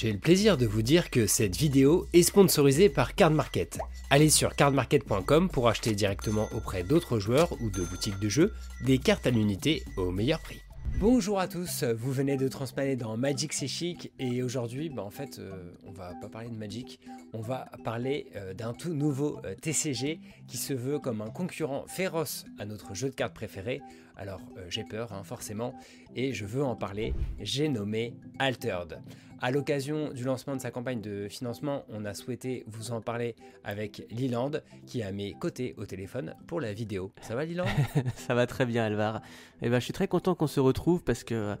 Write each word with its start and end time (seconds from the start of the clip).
J'ai 0.00 0.12
le 0.12 0.18
plaisir 0.18 0.56
de 0.56 0.64
vous 0.64 0.80
dire 0.80 1.10
que 1.10 1.26
cette 1.26 1.56
vidéo 1.56 2.06
est 2.14 2.22
sponsorisée 2.22 2.88
par 2.88 3.14
Card 3.14 3.32
Market. 3.32 3.78
Allez 4.08 4.30
sur 4.30 4.56
cardmarket.com 4.56 5.50
pour 5.50 5.68
acheter 5.68 5.94
directement 5.94 6.48
auprès 6.56 6.84
d'autres 6.84 7.18
joueurs 7.18 7.52
ou 7.60 7.68
de 7.68 7.82
boutiques 7.82 8.18
de 8.18 8.30
jeux 8.30 8.54
des 8.82 8.96
cartes 8.96 9.26
à 9.26 9.30
l'unité 9.30 9.82
au 9.98 10.10
meilleur 10.10 10.40
prix. 10.40 10.62
Bonjour 10.98 11.38
à 11.38 11.48
tous, 11.48 11.84
vous 11.84 12.12
venez 12.12 12.36
de 12.36 12.48
transplaner 12.48 12.96
dans 12.96 13.16
Magic 13.16 13.52
C'est 13.52 14.10
et 14.18 14.42
aujourd'hui, 14.42 14.90
bah 14.90 15.02
en 15.02 15.10
fait, 15.10 15.38
euh, 15.38 15.72
on 15.86 15.92
va 15.92 16.12
pas 16.20 16.28
parler 16.28 16.48
de 16.48 16.56
Magic, 16.56 17.00
on 17.32 17.40
va 17.40 17.70
parler 17.84 18.26
euh, 18.36 18.52
d'un 18.52 18.74
tout 18.74 18.92
nouveau 18.92 19.40
euh, 19.44 19.54
TCG 19.54 20.20
qui 20.46 20.56
se 20.58 20.74
veut 20.74 20.98
comme 20.98 21.22
un 21.22 21.30
concurrent 21.30 21.84
féroce 21.88 22.44
à 22.58 22.66
notre 22.66 22.94
jeu 22.94 23.08
de 23.08 23.14
cartes 23.14 23.34
préféré. 23.34 23.80
Alors 24.20 24.42
j'ai 24.68 24.84
peur, 24.84 25.14
hein, 25.14 25.24
forcément, 25.24 25.74
et 26.14 26.34
je 26.34 26.44
veux 26.44 26.62
en 26.62 26.76
parler. 26.76 27.14
J'ai 27.40 27.70
nommé 27.70 28.14
Altered. 28.38 29.00
À 29.42 29.50
l'occasion 29.50 30.12
du 30.12 30.24
lancement 30.24 30.54
de 30.54 30.60
sa 30.60 30.70
campagne 30.70 31.00
de 31.00 31.26
financement, 31.26 31.84
on 31.88 32.04
a 32.04 32.12
souhaité 32.12 32.62
vous 32.66 32.92
en 32.92 33.00
parler 33.00 33.34
avec 33.64 34.06
Liland, 34.10 34.50
qui 34.86 35.00
est 35.00 35.04
à 35.04 35.12
mes 35.12 35.32
côtés 35.32 35.74
au 35.78 35.86
téléphone 35.86 36.34
pour 36.46 36.60
la 36.60 36.74
vidéo. 36.74 37.10
Ça 37.22 37.34
va 37.34 37.46
Liland? 37.46 37.64
Ça 38.16 38.34
va 38.34 38.46
très 38.46 38.66
bien 38.66 38.84
Alvar. 38.84 39.22
Eh 39.62 39.70
ben, 39.70 39.78
je 39.78 39.84
suis 39.84 39.94
très 39.94 40.08
content 40.08 40.34
qu'on 40.34 40.46
se 40.46 40.60
retrouve 40.60 41.02
parce 41.02 41.24
que 41.24 41.34
euh, 41.34 41.56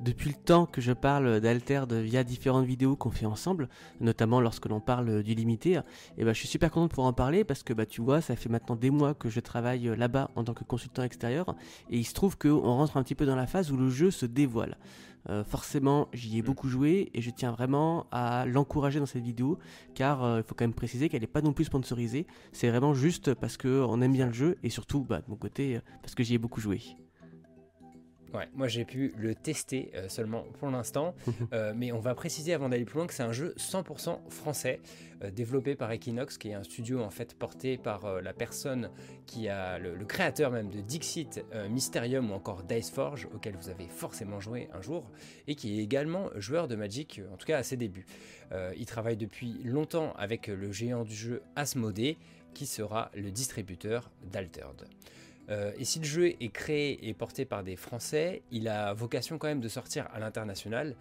depuis 0.00 0.28
le 0.28 0.36
temps 0.36 0.66
que 0.66 0.80
je 0.80 0.92
parle 0.92 1.40
d'Alterd 1.40 1.92
via 1.92 2.22
différentes 2.22 2.66
vidéos 2.66 2.94
qu'on 2.94 3.10
fait 3.10 3.26
ensemble, 3.26 3.68
notamment 4.00 4.40
lorsque 4.40 4.66
l'on 4.66 4.80
parle 4.80 5.24
du 5.24 5.34
limité, 5.34 5.80
eh 6.16 6.24
ben, 6.24 6.32
je 6.32 6.38
suis 6.38 6.48
super 6.48 6.70
content 6.70 6.86
de 6.86 6.90
pouvoir 6.90 7.08
en 7.08 7.12
parler 7.12 7.42
parce 7.42 7.64
que 7.64 7.72
bah, 7.72 7.84
tu 7.84 8.00
vois, 8.00 8.20
ça 8.20 8.36
fait 8.36 8.48
maintenant 8.48 8.76
des 8.76 8.90
mois 8.90 9.12
que 9.12 9.28
je 9.28 9.40
travaille 9.40 9.88
euh, 9.88 9.96
là-bas 9.96 10.30
en 10.36 10.44
tant 10.44 10.54
que 10.54 10.62
consultant 10.62 11.02
extérieur 11.02 11.56
et 11.90 11.98
il 12.04 12.06
se 12.06 12.12
trouve 12.12 12.36
qu'on 12.36 12.60
rentre 12.60 12.98
un 12.98 13.02
petit 13.02 13.14
peu 13.14 13.24
dans 13.24 13.34
la 13.34 13.46
phase 13.46 13.72
où 13.72 13.78
le 13.78 13.88
jeu 13.88 14.10
se 14.10 14.26
dévoile. 14.26 14.76
Euh, 15.30 15.42
forcément, 15.42 16.08
j'y 16.12 16.36
ai 16.36 16.42
mm. 16.42 16.44
beaucoup 16.44 16.68
joué 16.68 17.10
et 17.14 17.22
je 17.22 17.30
tiens 17.30 17.50
vraiment 17.50 18.06
à 18.12 18.44
l'encourager 18.44 19.00
dans 19.00 19.06
cette 19.06 19.22
vidéo 19.22 19.58
car 19.94 20.22
euh, 20.22 20.40
il 20.40 20.42
faut 20.42 20.54
quand 20.54 20.64
même 20.64 20.74
préciser 20.74 21.08
qu'elle 21.08 21.22
n'est 21.22 21.26
pas 21.26 21.40
non 21.40 21.54
plus 21.54 21.64
sponsorisée. 21.64 22.26
C'est 22.52 22.68
vraiment 22.68 22.92
juste 22.92 23.32
parce 23.32 23.56
qu'on 23.56 24.02
aime 24.02 24.12
bien 24.12 24.26
le 24.26 24.34
jeu 24.34 24.58
et 24.62 24.68
surtout, 24.68 25.02
bah, 25.02 25.20
de 25.20 25.30
mon 25.30 25.36
côté, 25.36 25.76
euh, 25.76 25.80
parce 26.02 26.14
que 26.14 26.22
j'y 26.22 26.34
ai 26.34 26.38
beaucoup 26.38 26.60
joué. 26.60 26.82
Ouais, 28.34 28.48
moi 28.52 28.66
j'ai 28.66 28.84
pu 28.84 29.14
le 29.16 29.36
tester 29.36 29.92
euh, 29.94 30.08
seulement 30.08 30.42
pour 30.58 30.68
l'instant, 30.68 31.14
euh, 31.52 31.72
mais 31.76 31.92
on 31.92 32.00
va 32.00 32.16
préciser 32.16 32.52
avant 32.52 32.68
d'aller 32.68 32.84
plus 32.84 32.96
loin 32.96 33.06
que 33.06 33.14
c'est 33.14 33.22
un 33.22 33.30
jeu 33.30 33.54
100% 33.58 34.28
français, 34.28 34.80
euh, 35.22 35.30
développé 35.30 35.76
par 35.76 35.92
Equinox, 35.92 36.36
qui 36.36 36.48
est 36.48 36.54
un 36.54 36.64
studio 36.64 37.00
en 37.00 37.10
fait 37.10 37.38
porté 37.38 37.78
par 37.78 38.20
la 38.20 38.32
personne 38.32 38.90
qui 39.26 39.48
a 39.48 39.78
le, 39.78 40.04
créateur 40.04 40.50
même 40.50 40.68
de 40.68 40.80
Dixit, 40.80 41.44
Mysterium 41.70 42.32
ou 42.32 42.34
encore 42.34 42.64
Diceforge, 42.64 43.28
auquel 43.32 43.54
vous 43.56 43.68
avez 43.68 43.86
forcément 43.86 44.40
joué 44.40 44.68
un 44.74 44.82
jour, 44.82 45.08
et 45.46 45.54
qui 45.54 45.78
est 45.78 45.82
également 45.82 46.28
joueur 46.34 46.66
de 46.66 46.74
Magic, 46.74 47.20
en 47.32 47.36
tout 47.36 47.46
cas 47.46 47.58
à 47.58 47.62
ses 47.62 47.76
débuts. 47.76 48.06
il 48.76 48.86
travaille 48.86 49.16
depuis 49.16 49.60
longtemps 49.64 50.12
avec 50.16 50.48
le 50.48 50.72
géant 50.72 51.04
du 51.04 51.14
jeu 51.14 51.42
Asmodee, 51.56 52.16
qui 52.52 52.66
sera 52.66 53.10
le 53.14 53.30
distributeur 53.30 54.10
d'Altered. 54.30 54.86
Euh, 55.50 55.72
et 55.78 55.84
si 55.84 55.98
le 55.98 56.04
jeu 56.04 56.28
est 56.28 56.52
créé 56.52 57.08
et 57.08 57.14
porté 57.14 57.44
par 57.44 57.62
des 57.62 57.76
Français, 57.76 58.42
il 58.50 58.68
a 58.68 58.94
vocation 58.94 59.38
quand 59.38 59.48
même 59.48 59.60
de 59.60 59.68
sortir 59.68 60.08
à 60.12 60.18
l'international, 60.18 60.96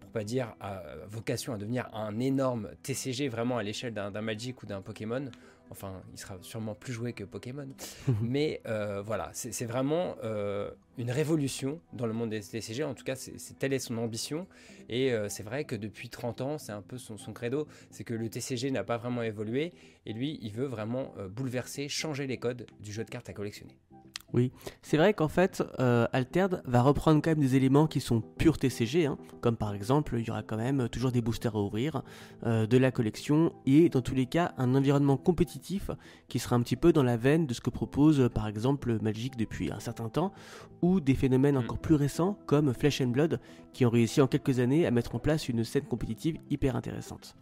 pour 0.00 0.10
pas 0.10 0.24
dire 0.24 0.54
à 0.60 0.82
vocation 1.08 1.54
à 1.54 1.58
devenir 1.58 1.88
un 1.94 2.18
énorme 2.18 2.70
TCG 2.82 3.28
vraiment 3.28 3.58
à 3.58 3.62
l'échelle 3.62 3.94
d'un 3.94 4.10
Magic 4.20 4.62
ou 4.62 4.66
d'un 4.66 4.82
Pokémon. 4.82 5.30
Enfin, 5.70 6.02
il 6.12 6.18
sera 6.18 6.36
sûrement 6.42 6.74
plus 6.74 6.92
joué 6.92 7.14
que 7.14 7.24
Pokémon. 7.24 7.68
Mais 8.22 8.60
euh, 8.66 9.00
voilà, 9.02 9.30
c'est 9.32 9.64
vraiment 9.64 10.14
euh, 10.22 10.70
une 10.98 11.10
révolution 11.10 11.80
dans 11.94 12.06
le 12.06 12.12
monde 12.12 12.30
des 12.30 12.40
TCG. 12.40 12.84
En 12.84 12.94
tout 12.94 13.02
cas, 13.02 13.16
c'est 13.16 13.58
telle 13.58 13.72
est 13.72 13.78
son 13.78 13.96
ambition. 13.98 14.46
Et 14.90 15.14
c'est 15.28 15.42
vrai 15.42 15.64
que 15.64 15.74
depuis 15.74 16.10
30 16.10 16.42
ans, 16.42 16.58
c'est 16.58 16.72
un 16.72 16.82
peu 16.82 16.98
son, 16.98 17.16
son 17.16 17.32
credo, 17.32 17.66
c'est 17.90 18.04
que 18.04 18.12
le 18.12 18.28
TCG 18.28 18.70
n'a 18.70 18.84
pas 18.84 18.98
vraiment 18.98 19.22
évolué. 19.22 19.72
Et 20.04 20.12
lui, 20.12 20.38
il 20.42 20.52
veut 20.52 20.66
vraiment 20.66 21.14
bouleverser, 21.30 21.88
changer 21.88 22.26
les 22.26 22.36
codes 22.36 22.66
du 22.80 22.92
jeu 22.92 23.02
de 23.02 23.10
cartes 23.10 23.30
à 23.30 23.32
collectionner. 23.32 23.78
Oui, 24.34 24.50
c'est 24.82 24.96
vrai 24.96 25.14
qu'en 25.14 25.28
fait, 25.28 25.62
euh, 25.78 26.08
Altered 26.12 26.60
va 26.64 26.82
reprendre 26.82 27.22
quand 27.22 27.30
même 27.30 27.38
des 27.38 27.54
éléments 27.54 27.86
qui 27.86 28.00
sont 28.00 28.20
purs 28.20 28.58
TCG, 28.58 29.06
hein, 29.06 29.16
comme 29.40 29.56
par 29.56 29.72
exemple, 29.72 30.16
il 30.18 30.26
y 30.26 30.30
aura 30.30 30.42
quand 30.42 30.56
même 30.56 30.88
toujours 30.88 31.12
des 31.12 31.20
boosters 31.20 31.54
à 31.54 31.62
ouvrir, 31.62 32.02
euh, 32.44 32.66
de 32.66 32.76
la 32.76 32.90
collection, 32.90 33.52
et 33.64 33.88
dans 33.88 34.02
tous 34.02 34.16
les 34.16 34.26
cas, 34.26 34.52
un 34.58 34.74
environnement 34.74 35.16
compétitif 35.16 35.92
qui 36.26 36.40
sera 36.40 36.56
un 36.56 36.62
petit 36.62 36.74
peu 36.74 36.92
dans 36.92 37.04
la 37.04 37.16
veine 37.16 37.46
de 37.46 37.54
ce 37.54 37.60
que 37.60 37.70
propose 37.70 38.22
euh, 38.22 38.28
par 38.28 38.48
exemple 38.48 38.98
Magic 39.00 39.36
depuis 39.36 39.70
un 39.70 39.78
certain 39.78 40.08
temps, 40.08 40.32
ou 40.82 40.98
des 40.98 41.14
phénomènes 41.14 41.56
encore 41.56 41.78
mm. 41.78 41.82
plus 41.82 41.94
récents 41.94 42.36
comme 42.46 42.74
Flesh 42.74 43.02
and 43.02 43.10
Blood, 43.10 43.38
qui 43.72 43.86
ont 43.86 43.90
réussi 43.90 44.20
en 44.20 44.26
quelques 44.26 44.58
années 44.58 44.84
à 44.84 44.90
mettre 44.90 45.14
en 45.14 45.20
place 45.20 45.48
une 45.48 45.62
scène 45.62 45.84
compétitive 45.84 46.38
hyper 46.50 46.74
intéressante 46.74 47.36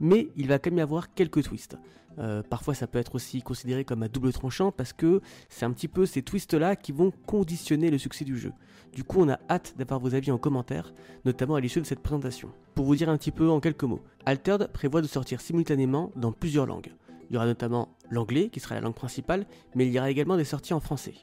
mais 0.00 0.28
il 0.36 0.48
va 0.48 0.58
quand 0.58 0.70
même 0.70 0.78
y 0.78 0.82
avoir 0.82 1.12
quelques 1.14 1.42
twists. 1.42 1.76
Euh, 2.18 2.42
parfois 2.42 2.74
ça 2.74 2.86
peut 2.86 2.98
être 2.98 3.16
aussi 3.16 3.42
considéré 3.42 3.84
comme 3.84 4.02
un 4.04 4.08
double 4.08 4.32
tranchant 4.32 4.70
parce 4.70 4.92
que 4.92 5.20
c'est 5.48 5.64
un 5.64 5.72
petit 5.72 5.88
peu 5.88 6.06
ces 6.06 6.22
twists 6.22 6.54
là 6.54 6.76
qui 6.76 6.92
vont 6.92 7.12
conditionner 7.26 7.90
le 7.90 7.98
succès 7.98 8.24
du 8.24 8.38
jeu. 8.38 8.52
Du 8.92 9.02
coup 9.02 9.20
on 9.20 9.28
a 9.28 9.40
hâte 9.50 9.74
d'avoir 9.76 9.98
vos 9.98 10.14
avis 10.14 10.30
en 10.30 10.38
commentaire, 10.38 10.94
notamment 11.24 11.56
à 11.56 11.60
l'issue 11.60 11.80
de 11.80 11.86
cette 11.86 12.00
présentation. 12.00 12.50
Pour 12.74 12.86
vous 12.86 12.94
dire 12.96 13.08
un 13.08 13.16
petit 13.16 13.32
peu 13.32 13.50
en 13.50 13.60
quelques 13.60 13.82
mots, 13.84 14.02
Altered 14.26 14.68
prévoit 14.72 15.02
de 15.02 15.06
sortir 15.08 15.40
simultanément 15.40 16.12
dans 16.14 16.32
plusieurs 16.32 16.66
langues. 16.66 16.92
Il 17.30 17.34
y 17.34 17.36
aura 17.36 17.46
notamment 17.46 17.88
l'anglais 18.10 18.48
qui 18.48 18.60
sera 18.60 18.74
la 18.76 18.80
langue 18.80 18.94
principale, 18.94 19.46
mais 19.74 19.86
il 19.86 19.92
y 19.92 19.98
aura 19.98 20.10
également 20.10 20.36
des 20.36 20.44
sorties 20.44 20.74
en 20.74 20.80
français. 20.80 21.14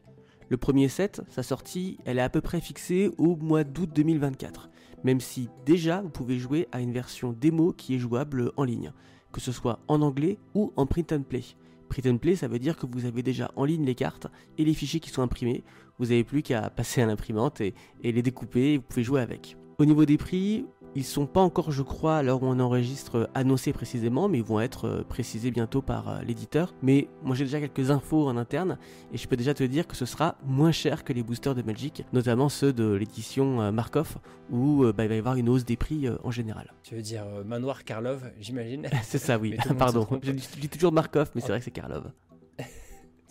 Le 0.50 0.58
premier 0.58 0.90
set, 0.90 1.22
sa 1.30 1.44
sortie, 1.44 1.98
elle 2.04 2.18
est 2.18 2.22
à 2.22 2.30
peu 2.30 2.42
près 2.42 2.60
fixée 2.60 3.10
au 3.18 3.38
mois 3.38 3.64
d'août 3.64 3.90
2024, 3.96 4.70
même 5.04 5.20
si 5.20 5.50
déjà 5.66 6.02
vous 6.02 6.10
pouvez 6.10 6.40
jouer 6.40 6.68
à 6.72 6.82
une 6.82 6.92
version 6.92 7.34
démo 7.34 7.74
qui 7.74 7.96
est 7.96 8.00
jouable 8.00 8.52
en 8.58 8.64
ligne, 8.64 8.92
que 9.32 9.42
ce 9.42 9.52
soit 9.52 9.80
en 9.88 10.02
anglais 10.02 10.38
ou 10.54 10.74
en 10.76 10.86
print 10.86 11.12
and 11.12 11.24
play. 11.24 11.44
Print 11.90 12.08
and 12.08 12.18
play, 12.18 12.36
ça 12.36 12.48
veut 12.48 12.60
dire 12.60 12.78
que 12.78 12.86
vous 12.86 13.06
avez 13.06 13.24
déjà 13.24 13.52
en 13.56 13.66
ligne 13.66 13.86
les 13.86 13.96
cartes 13.96 14.28
et 14.58 14.64
les 14.64 14.74
fichiers 14.74 15.00
qui 15.00 15.10
sont 15.10 15.22
imprimés. 15.22 15.64
Vous 16.00 16.06
n'avez 16.06 16.24
plus 16.24 16.42
qu'à 16.42 16.70
passer 16.70 17.02
à 17.02 17.06
l'imprimante 17.06 17.62
et, 17.62 17.74
et 18.04 18.12
les 18.12 18.22
découper 18.22 18.74
et 18.74 18.78
vous 18.78 18.84
pouvez 18.84 19.04
jouer 19.04 19.22
avec. 19.22 19.58
Au 19.78 19.86
niveau 19.86 20.06
des 20.06 20.18
prix, 20.18 20.66
ils 20.96 21.06
sont 21.06 21.26
pas 21.26 21.42
encore, 21.42 21.72
je 21.72 21.82
crois, 21.82 22.18
à 22.18 22.24
l'heure 22.24 22.44
où 22.44 22.48
on 22.48 22.60
enregistre, 22.60 23.30
annoncés 23.34 23.74
précisément, 23.74 24.28
mais 24.28 24.40
ils 24.40 24.44
vont 24.44 24.60
être 24.60 24.88
euh, 24.88 25.04
précisés 25.04 25.52
bientôt 25.52 25.82
par 25.82 26.10
euh, 26.10 26.22
l'éditeur. 26.22 26.74
Mais 26.82 27.08
moi 27.24 27.36
j'ai 27.36 27.46
déjà 27.46 27.60
quelques 27.60 27.92
infos 27.92 28.28
en 28.28 28.38
interne 28.38 28.78
et 29.14 29.18
je 29.18 29.28
peux 29.28 29.38
déjà 29.38 29.54
te 29.54 29.64
dire 29.64 29.88
que 29.88 29.96
ce 29.96 30.06
sera 30.06 30.36
moins 30.46 30.72
cher 30.72 31.04
que 31.04 31.14
les 31.14 31.24
boosters 31.24 31.56
de 31.56 31.62
Magic, 31.62 32.04
notamment 32.14 32.50
ceux 32.50 32.74
de 32.74 32.92
l'édition 32.94 33.62
euh, 33.62 33.72
Markov, 33.72 34.18
où 34.50 34.86
bah, 34.94 35.04
il 35.04 35.10
va 35.10 35.16
y 35.16 35.20
avoir 35.20 35.36
une 35.36 35.48
hausse 35.48 35.64
des 35.64 35.78
prix 35.78 36.08
en 36.24 36.32
général. 36.32 36.74
Tu 36.84 36.96
veux 36.96 37.02
dire 37.02 37.24
Manoir 37.46 37.86
Karlov, 37.86 38.32
j'imagine? 38.40 38.88
C'est 39.04 39.18
ça, 39.18 39.38
oui. 39.38 39.56
Pardon. 39.78 40.06
Je 40.22 40.32
dis 40.32 40.70
toujours 40.70 40.92
Markov, 40.92 41.32
mais 41.36 41.42
c'est 41.42 41.48
vrai 41.48 41.60
que 41.60 41.66
c'est 41.66 41.72
Karlov. 41.72 42.12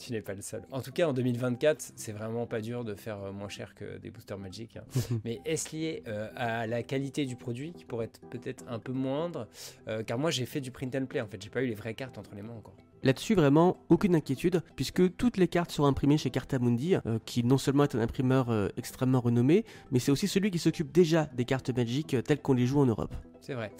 Tu 0.00 0.12
n'es 0.12 0.22
pas 0.22 0.32
le 0.32 0.40
seul. 0.40 0.62
En 0.72 0.80
tout 0.80 0.92
cas, 0.92 1.06
en 1.06 1.12
2024, 1.12 1.92
c'est 1.94 2.12
vraiment 2.12 2.46
pas 2.46 2.62
dur 2.62 2.84
de 2.84 2.94
faire 2.94 3.22
euh, 3.22 3.32
moins 3.32 3.50
cher 3.50 3.74
que 3.74 3.98
des 3.98 4.10
boosters 4.10 4.38
Magic. 4.38 4.78
Hein. 4.78 4.84
Mais 5.26 5.42
est-ce 5.44 5.76
lié 5.76 6.02
euh, 6.08 6.28
à 6.36 6.66
la 6.66 6.82
qualité 6.82 7.26
du 7.26 7.36
produit 7.36 7.72
qui 7.74 7.84
pourrait 7.84 8.06
être 8.06 8.20
peut-être 8.30 8.64
un 8.66 8.78
peu 8.78 8.92
moindre? 8.92 9.46
Euh, 9.88 10.02
Car 10.02 10.18
moi, 10.18 10.30
j'ai 10.30 10.46
fait 10.46 10.62
du 10.62 10.70
print 10.70 10.94
and 10.94 11.04
play 11.04 11.20
en 11.20 11.26
fait. 11.26 11.42
J'ai 11.42 11.50
pas 11.50 11.62
eu 11.62 11.66
les 11.66 11.74
vraies 11.74 11.92
cartes 11.92 12.16
entre 12.16 12.34
les 12.34 12.40
mains 12.40 12.54
encore. 12.54 12.74
Là-dessus, 13.02 13.34
vraiment, 13.34 13.76
aucune 13.90 14.14
inquiétude, 14.14 14.62
puisque 14.74 15.16
toutes 15.16 15.36
les 15.36 15.48
cartes 15.48 15.70
seront 15.70 15.86
imprimées 15.86 16.18
chez 16.18 16.28
Cartamundi, 16.28 16.96
qui 17.24 17.42
non 17.44 17.56
seulement 17.56 17.84
est 17.84 17.94
un 17.94 18.00
imprimeur 18.00 18.70
extrêmement 18.76 19.22
renommé, 19.22 19.64
mais 19.90 19.98
c'est 20.00 20.12
aussi 20.12 20.28
celui 20.28 20.50
qui 20.50 20.58
s'occupe 20.58 20.92
déjà 20.92 21.24
des 21.32 21.46
cartes 21.46 21.74
Magic 21.74 22.14
telles 22.22 22.42
qu'on 22.42 22.52
les 22.52 22.66
joue 22.66 22.78
en 22.78 22.84
Europe. 22.84 23.14
C'est 23.40 23.54
vrai. 23.54 23.72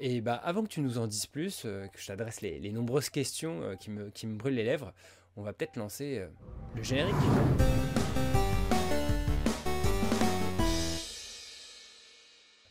et 0.00 0.22
bah, 0.22 0.36
avant 0.36 0.62
que 0.62 0.68
tu 0.68 0.80
nous 0.80 0.96
en 0.96 1.06
dises 1.06 1.26
plus, 1.26 1.64
que 1.64 2.00
je 2.00 2.06
t'adresse 2.06 2.40
les, 2.40 2.72
nombreuses 2.72 3.10
questions 3.10 3.76
qui, 3.78 3.90
me, 3.90 4.08
qui 4.08 4.26
me 4.26 4.38
brûlent 4.38 4.54
les 4.54 4.64
lèvres, 4.64 4.94
on 5.36 5.42
va 5.42 5.52
peut-être 5.52 5.76
lancer 5.76 6.18
euh, 6.18 6.28
le 6.74 6.82
générique. 6.82 7.14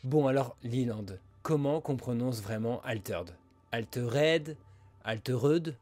Bon 0.04 0.26
alors, 0.26 0.56
Leland, 0.64 1.06
comment 1.42 1.80
qu'on 1.80 1.96
prononce 1.96 2.42
vraiment 2.42 2.80
Altered? 2.82 3.36
Altered? 3.70 4.56
Altered? 5.04 5.76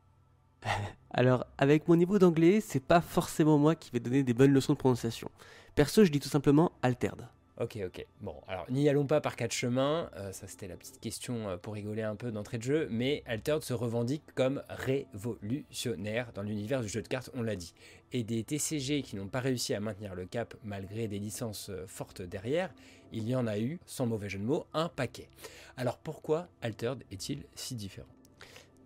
Alors, 1.11 1.47
avec 1.59 1.89
mon 1.89 1.97
niveau 1.97 2.19
d'anglais, 2.19 2.61
c'est 2.61 2.85
pas 2.85 3.01
forcément 3.01 3.59
moi 3.59 3.75
qui 3.75 3.91
vais 3.91 4.01
donner 4.01 4.23
des 4.23 4.35
bonnes 4.35 4.53
leçons 4.53 4.75
de 4.75 4.79
prononciation. 4.79 5.31
Perso, 5.75 6.05
je 6.05 6.13
dis 6.13 6.21
tout 6.21 6.29
simplement 6.29 6.73
Altered. 6.83 7.27
Ok, 7.61 7.79
ok. 7.85 8.07
Bon, 8.23 8.35
alors 8.49 8.65
n'y 8.71 8.89
allons 8.89 9.07
pas 9.07 9.21
par 9.21 9.37
quatre 9.37 9.53
chemins, 9.53 10.11
euh, 10.17 10.33
ça 10.33 10.49
c'était 10.49 10.67
la 10.67 10.77
petite 10.77 10.99
question 10.99 11.51
euh, 11.51 11.57
pour 11.59 11.75
rigoler 11.75 12.01
un 12.01 12.17
peu 12.17 12.33
d'entrée 12.33 12.57
de 12.57 12.63
jeu, 12.63 12.89
mais 12.91 13.23
Altered 13.27 13.63
se 13.63 13.75
revendique 13.75 14.23
comme 14.35 14.63
révolutionnaire 14.71 16.33
dans 16.33 16.41
l'univers 16.41 16.81
du 16.81 16.89
jeu 16.89 17.03
de 17.03 17.09
cartes, 17.09 17.29
on 17.35 17.43
l'a 17.43 17.57
dit. 17.57 17.75
Et 18.13 18.25
des 18.25 18.45
TCG 18.45 19.03
qui 19.03 19.15
n'ont 19.15 19.29
pas 19.29 19.41
réussi 19.41 19.75
à 19.75 19.81
maintenir 19.81 20.15
le 20.15 20.25
cap 20.25 20.55
malgré 20.65 21.07
des 21.07 21.19
licences 21.19 21.69
euh, 21.69 21.85
fortes 21.87 22.23
derrière, 22.23 22.73
il 23.13 23.29
y 23.29 23.37
en 23.37 23.47
a 23.47 23.59
eu, 23.59 23.79
sans 23.85 24.07
mauvais 24.07 24.31
jeu 24.31 24.39
de 24.39 24.45
mots, 24.45 24.65
un 24.73 24.89
paquet. 24.89 25.29
Alors 25.77 25.99
pourquoi 25.99 26.49
Altered 26.63 27.05
est-il 27.11 27.45
si 27.55 27.75
différent? 27.75 28.09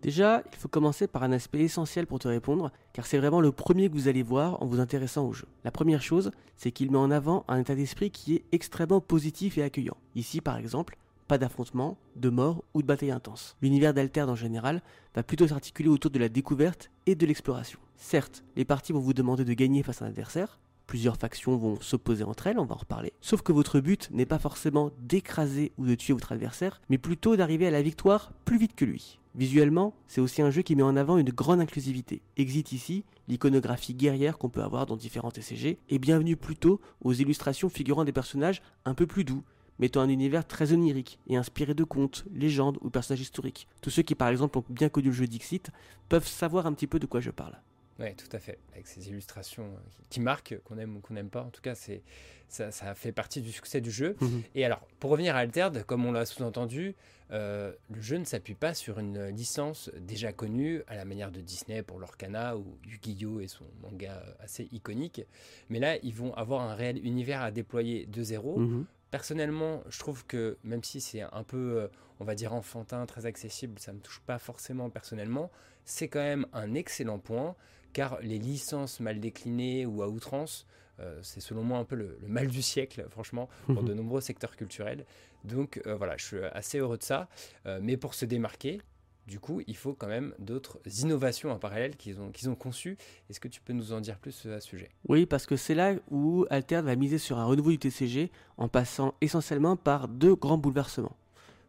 Déjà, 0.05 0.43
il 0.53 0.59
faut 0.59 0.67
commencer 0.67 1.07
par 1.07 1.23
un 1.23 1.31
aspect 1.31 1.61
essentiel 1.61 2.05
pour 2.05 2.19
te 2.19 2.27
répondre, 2.27 2.71
car 2.93 3.07
c'est 3.07 3.17
vraiment 3.17 3.41
le 3.41 3.51
premier 3.51 3.89
que 3.89 3.95
vous 3.95 4.07
allez 4.07 4.21
voir 4.21 4.61
en 4.61 4.67
vous 4.67 4.79
intéressant 4.79 5.25
au 5.25 5.33
jeu. 5.33 5.47
La 5.63 5.71
première 5.71 6.03
chose, 6.03 6.29
c'est 6.57 6.71
qu'il 6.71 6.91
met 6.91 6.99
en 6.99 7.09
avant 7.09 7.43
un 7.47 7.59
état 7.59 7.73
d'esprit 7.73 8.11
qui 8.11 8.35
est 8.35 8.43
extrêmement 8.51 9.01
positif 9.01 9.57
et 9.57 9.63
accueillant. 9.63 9.97
Ici, 10.13 10.41
par 10.41 10.57
exemple, 10.57 10.95
pas 11.27 11.39
d'affrontement, 11.39 11.97
de 12.17 12.29
mort 12.29 12.63
ou 12.75 12.83
de 12.83 12.87
bataille 12.87 13.09
intense. 13.09 13.57
L'univers 13.63 13.95
d'Alterd 13.95 14.29
en 14.29 14.35
général 14.35 14.83
va 15.15 15.23
plutôt 15.23 15.47
s'articuler 15.47 15.89
autour 15.89 16.11
de 16.11 16.19
la 16.19 16.29
découverte 16.29 16.91
et 17.07 17.15
de 17.15 17.25
l'exploration. 17.25 17.79
Certes, 17.97 18.43
les 18.55 18.63
parties 18.63 18.93
vont 18.93 18.99
vous 18.99 19.15
demander 19.15 19.43
de 19.43 19.53
gagner 19.53 19.81
face 19.81 20.03
à 20.03 20.05
un 20.05 20.09
adversaire, 20.09 20.59
plusieurs 20.87 21.17
factions 21.17 21.57
vont 21.57 21.79
s'opposer 21.81 22.23
entre 22.23 22.47
elles, 22.47 22.59
on 22.59 22.65
va 22.65 22.75
en 22.75 22.79
reparler, 22.79 23.13
sauf 23.21 23.41
que 23.41 23.51
votre 23.51 23.79
but 23.79 24.09
n'est 24.11 24.25
pas 24.25 24.39
forcément 24.39 24.91
d'écraser 24.99 25.71
ou 25.77 25.85
de 25.85 25.95
tuer 25.95 26.13
votre 26.13 26.31
adversaire, 26.31 26.81
mais 26.89 26.97
plutôt 26.97 27.35
d'arriver 27.35 27.67
à 27.67 27.71
la 27.71 27.81
victoire 27.81 28.31
plus 28.45 28.57
vite 28.57 28.75
que 28.75 28.85
lui. 28.85 29.19
Visuellement, 29.35 29.93
c'est 30.07 30.21
aussi 30.21 30.41
un 30.41 30.49
jeu 30.49 30.61
qui 30.61 30.75
met 30.75 30.83
en 30.83 30.95
avant 30.95 31.17
une 31.17 31.29
grande 31.29 31.59
inclusivité. 31.59 32.21
Exit 32.37 32.71
ici 32.71 33.03
l'iconographie 33.27 33.93
guerrière 33.93 34.37
qu'on 34.37 34.49
peut 34.49 34.63
avoir 34.63 34.85
dans 34.85 34.95
différents 34.95 35.31
TCG, 35.31 35.77
et 35.89 35.99
bienvenue 35.99 36.37
plutôt 36.37 36.79
aux 37.01 37.13
illustrations 37.13 37.69
figurant 37.69 38.05
des 38.05 38.13
personnages 38.13 38.61
un 38.85 38.93
peu 38.93 39.07
plus 39.07 39.25
doux, 39.25 39.43
mettant 39.79 40.01
un 40.01 40.09
univers 40.09 40.47
très 40.47 40.71
onirique 40.71 41.19
et 41.27 41.35
inspiré 41.35 41.73
de 41.73 41.83
contes, 41.83 42.25
légendes 42.33 42.77
ou 42.81 42.89
personnages 42.89 43.21
historiques. 43.21 43.67
Tous 43.81 43.89
ceux 43.89 44.03
qui 44.03 44.15
par 44.15 44.29
exemple 44.29 44.57
ont 44.57 44.63
bien 44.69 44.89
connu 44.89 45.07
le 45.07 45.13
jeu 45.13 45.27
Dixit 45.27 45.69
peuvent 46.07 46.27
savoir 46.27 46.65
un 46.65 46.73
petit 46.73 46.87
peu 46.87 46.99
de 46.99 47.05
quoi 47.05 47.19
je 47.19 47.31
parle. 47.31 47.57
Oui, 47.99 48.13
tout 48.15 48.33
à 48.33 48.39
fait. 48.39 48.59
Avec 48.73 48.87
ces 48.87 49.07
illustrations 49.07 49.63
euh, 49.63 50.03
qui, 50.09 50.19
marquent, 50.19 50.57
qu'on 50.65 50.77
aime 50.77 50.97
ou 50.97 50.99
qu'on 50.99 51.13
n'aime 51.13 51.29
pas. 51.29 51.43
En 51.43 51.49
tout 51.49 51.61
cas, 51.61 51.75
c'est 51.75 52.01
ça, 52.49 52.71
ça, 52.71 52.93
fait 52.93 53.11
partie 53.11 53.41
du 53.41 53.51
succès 53.51 53.81
du 53.81 53.91
jeu. 53.91 54.17
Mhm. 54.19 54.43
Et 54.53 54.65
alors, 54.65 54.87
pour 54.99 55.11
revenir 55.11 55.35
à 55.35 55.39
Altered, 55.39 55.83
comme 55.85 56.05
on 56.05 56.11
l'a 56.11 56.25
sous-entendu, 56.25 56.95
euh, 57.31 57.73
le 57.89 58.01
jeu 58.01 58.17
ne 58.17 58.25
s'appuie 58.25 58.53
pas 58.53 58.73
sur 58.73 58.99
une 58.99 59.29
licence 59.29 59.89
déjà 59.99 60.31
connue, 60.31 60.83
à 60.87 60.95
la 60.95 61.05
manière 61.05 61.31
de 61.31 61.41
Disney 61.41 61.81
pour 61.81 61.99
l'Orcana 61.99 62.57
ou 62.57 62.77
Yu-Gi-Oh! 62.85 63.39
et 63.39 63.47
son 63.47 63.65
manga 63.81 64.21
assez 64.39 64.67
iconique. 64.71 65.21
Mais 65.69 65.79
là, 65.79 65.97
ils 66.03 66.13
vont 66.13 66.33
avoir 66.35 66.61
un 66.61 66.75
réel 66.75 67.03
univers 67.03 67.41
à 67.41 67.51
déployer 67.51 68.05
de 68.05 68.23
zéro. 68.23 68.59
Mhm. 68.59 68.85
Personnellement, 69.09 69.81
je 69.89 69.99
trouve 69.99 70.25
que 70.25 70.57
même 70.63 70.83
si 70.83 70.99
c'est 70.99 71.21
un 71.21 71.43
peu, 71.43 71.77
euh, 71.77 71.87
on 72.19 72.25
va 72.25 72.35
dire, 72.35 72.53
enfantin, 72.53 73.05
très 73.05 73.25
accessible, 73.25 73.79
ça 73.79 73.93
ne 73.93 73.97
me 73.97 74.01
touche 74.01 74.19
pas 74.19 74.37
forcément 74.37 74.89
personnellement, 74.89 75.49
c'est 75.85 76.09
quand 76.09 76.19
même 76.19 76.45
un 76.53 76.73
excellent 76.73 77.19
point 77.19 77.55
car 77.95 78.19
les 78.21 78.37
licences 78.37 78.99
mal 78.99 79.21
déclinées 79.21 79.85
ou 79.85 80.03
à 80.03 80.09
outrance, 80.09 80.67
euh, 80.99 81.17
c'est 81.23 81.39
selon 81.39 81.63
moi 81.63 81.79
un 81.79 81.85
peu 81.85 81.95
le, 81.95 82.19
mal 82.27 82.47
du 82.47 82.61
siècle, 82.61 83.05
franchement, 83.09 83.47
pour 83.67 83.83
de 83.83 83.93
nombreux 83.93 84.19
secteurs 84.19 84.57
culturels. 84.57 85.05
Donc 85.45 85.81
euh, 85.87 85.95
voilà, 85.95 86.17
je 86.17 86.25
suis 86.25 86.37
assez 86.51 86.77
heureux 86.77 86.97
de 86.97 87.03
ça. 87.03 87.29
Euh, 87.65 87.79
mais 87.81 87.95
pour 87.95 88.13
se 88.13 88.25
démarquer, 88.25 88.81
du 89.27 89.39
coup, 89.39 89.61
il 89.65 89.77
faut 89.77 89.93
quand 89.93 90.09
même 90.09 90.35
d'autres 90.39 90.81
innovations 91.03 91.51
en 91.51 91.57
parallèle 91.57 91.95
qu'ils 91.95 92.19
ont, 92.19 92.31
qu'ils 92.31 92.49
ont 92.49 92.55
conçues. 92.55 92.97
Est-ce 93.29 93.39
que 93.39 93.47
tu 93.47 93.61
peux 93.61 93.71
nous 93.71 93.93
en 93.93 94.01
dire 94.01 94.19
plus 94.19 94.45
à 94.45 94.59
ce 94.59 94.67
sujet? 94.67 94.89
Oui, 95.07 95.25
parce 95.25 95.45
que 95.45 95.55
c'est 95.55 95.73
là 95.73 95.93
où 96.11 96.45
Alter 96.49 96.81
va 96.81 96.97
miser 96.97 97.17
sur 97.17 97.39
un 97.39 97.45
renouveau 97.45 97.71
du 97.71 97.79
TCG 97.79 98.29
en 98.57 98.67
passant 98.67 99.15
essentiellement 99.21 99.77
par 99.77 100.09
deux 100.09 100.35
grands 100.35 100.57
bouleversements. 100.57 101.15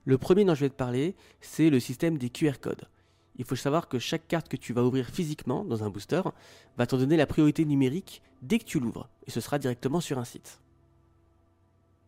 Le 0.04 0.18
premier 0.18 0.44
dont 0.44 0.56
je 0.56 0.64
vais 0.64 0.70
te 0.70 0.74
parler, 0.74 1.14
c'est 1.40 1.70
le 1.70 1.78
système 1.78 2.18
des 2.18 2.30
QR 2.30 2.58
codes 2.60 2.88
il 3.36 3.44
faut 3.44 3.56
savoir 3.56 3.88
que 3.88 3.98
chaque 3.98 4.28
carte 4.28 4.48
que 4.48 4.56
tu 4.56 4.72
vas 4.72 4.82
ouvrir 4.82 5.08
physiquement 5.08 5.64
dans 5.64 5.84
un 5.84 5.90
booster 5.90 6.22
va 6.76 6.86
t'en 6.86 6.98
donner 6.98 7.16
la 7.16 7.26
priorité 7.26 7.64
numérique 7.64 8.22
dès 8.42 8.58
que 8.58 8.64
tu 8.64 8.80
l'ouvres, 8.80 9.08
et 9.26 9.30
ce 9.30 9.40
sera 9.40 9.58
directement 9.58 10.00
sur 10.00 10.18
un 10.18 10.24
site. 10.24 10.60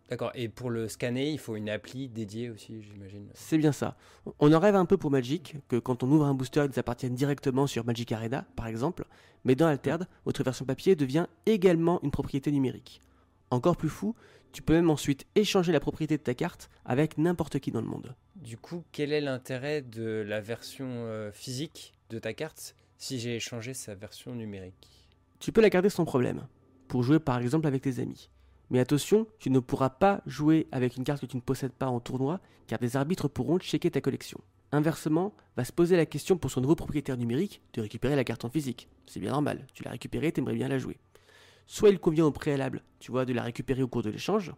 D'accord, 0.08 0.30
et 0.34 0.48
pour 0.48 0.70
le 0.70 0.88
scanner, 0.88 1.30
il 1.30 1.38
faut 1.38 1.54
une 1.54 1.68
appli 1.68 2.08
dédiée 2.08 2.48
aussi, 2.48 2.80
j'imagine. 2.80 3.28
C'est 3.34 3.58
bien 3.58 3.72
ça. 3.72 3.98
On 4.38 4.54
en 4.54 4.58
rêve 4.58 4.74
un 4.74 4.86
peu 4.86 4.96
pour 4.96 5.10
Magic, 5.10 5.56
que 5.68 5.76
quand 5.76 6.02
on 6.02 6.10
ouvre 6.10 6.24
un 6.24 6.32
booster, 6.32 6.66
ils 6.72 6.78
appartiennent 6.78 7.14
directement 7.14 7.66
sur 7.66 7.84
Magic 7.84 8.10
Arena, 8.12 8.46
par 8.56 8.68
exemple, 8.68 9.04
mais 9.44 9.54
dans 9.54 9.66
Altered, 9.66 10.08
votre 10.24 10.42
version 10.42 10.64
papier 10.64 10.96
devient 10.96 11.26
également 11.44 12.00
une 12.02 12.10
propriété 12.10 12.50
numérique. 12.50 13.02
Encore 13.50 13.76
plus 13.76 13.90
fou, 13.90 14.14
tu 14.52 14.62
peux 14.62 14.72
même 14.72 14.88
ensuite 14.88 15.26
échanger 15.34 15.72
la 15.72 15.80
propriété 15.80 16.16
de 16.16 16.22
ta 16.22 16.34
carte 16.34 16.70
avec 16.86 17.18
n'importe 17.18 17.58
qui 17.58 17.70
dans 17.70 17.82
le 17.82 17.86
monde. 17.86 18.14
Du 18.42 18.56
coup, 18.56 18.84
quel 18.92 19.12
est 19.12 19.20
l'intérêt 19.20 19.82
de 19.82 20.24
la 20.26 20.40
version 20.40 20.86
euh, 20.88 21.32
physique 21.32 21.92
de 22.08 22.20
ta 22.20 22.34
carte 22.34 22.76
si 22.96 23.18
j'ai 23.18 23.34
échangé 23.34 23.74
sa 23.74 23.96
version 23.96 24.32
numérique? 24.32 25.08
Tu 25.40 25.50
peux 25.50 25.60
la 25.60 25.70
garder 25.70 25.90
sans 25.90 26.04
problème, 26.04 26.46
pour 26.86 27.02
jouer 27.02 27.18
par 27.18 27.40
exemple 27.40 27.66
avec 27.66 27.82
tes 27.82 27.98
amis. 27.98 28.30
Mais 28.70 28.78
attention, 28.78 29.26
tu 29.40 29.50
ne 29.50 29.58
pourras 29.58 29.90
pas 29.90 30.22
jouer 30.24 30.68
avec 30.70 30.96
une 30.96 31.02
carte 31.02 31.20
que 31.20 31.26
tu 31.26 31.36
ne 31.36 31.42
possèdes 31.42 31.72
pas 31.72 31.88
en 31.88 31.98
tournoi, 31.98 32.40
car 32.68 32.78
des 32.78 32.96
arbitres 32.96 33.26
pourront 33.26 33.58
checker 33.58 33.90
ta 33.90 34.00
collection. 34.00 34.40
Inversement, 34.70 35.34
va 35.56 35.64
se 35.64 35.72
poser 35.72 35.96
la 35.96 36.06
question 36.06 36.36
pour 36.36 36.52
son 36.52 36.60
nouveau 36.60 36.76
propriétaire 36.76 37.16
numérique 37.16 37.60
de 37.72 37.80
récupérer 37.80 38.14
la 38.14 38.22
carte 38.22 38.44
en 38.44 38.50
physique. 38.50 38.88
C'est 39.06 39.18
bien 39.18 39.32
normal, 39.32 39.66
tu 39.74 39.82
l'as 39.82 39.90
récupérée, 39.90 40.30
t'aimerais 40.30 40.54
bien 40.54 40.68
la 40.68 40.78
jouer. 40.78 40.98
Soit 41.66 41.90
il 41.90 41.98
convient 41.98 42.26
au 42.26 42.30
préalable, 42.30 42.82
tu 43.00 43.10
vois, 43.10 43.24
de 43.24 43.32
la 43.32 43.42
récupérer 43.42 43.82
au 43.82 43.88
cours 43.88 44.02
de 44.02 44.10
l'échange, 44.10 44.52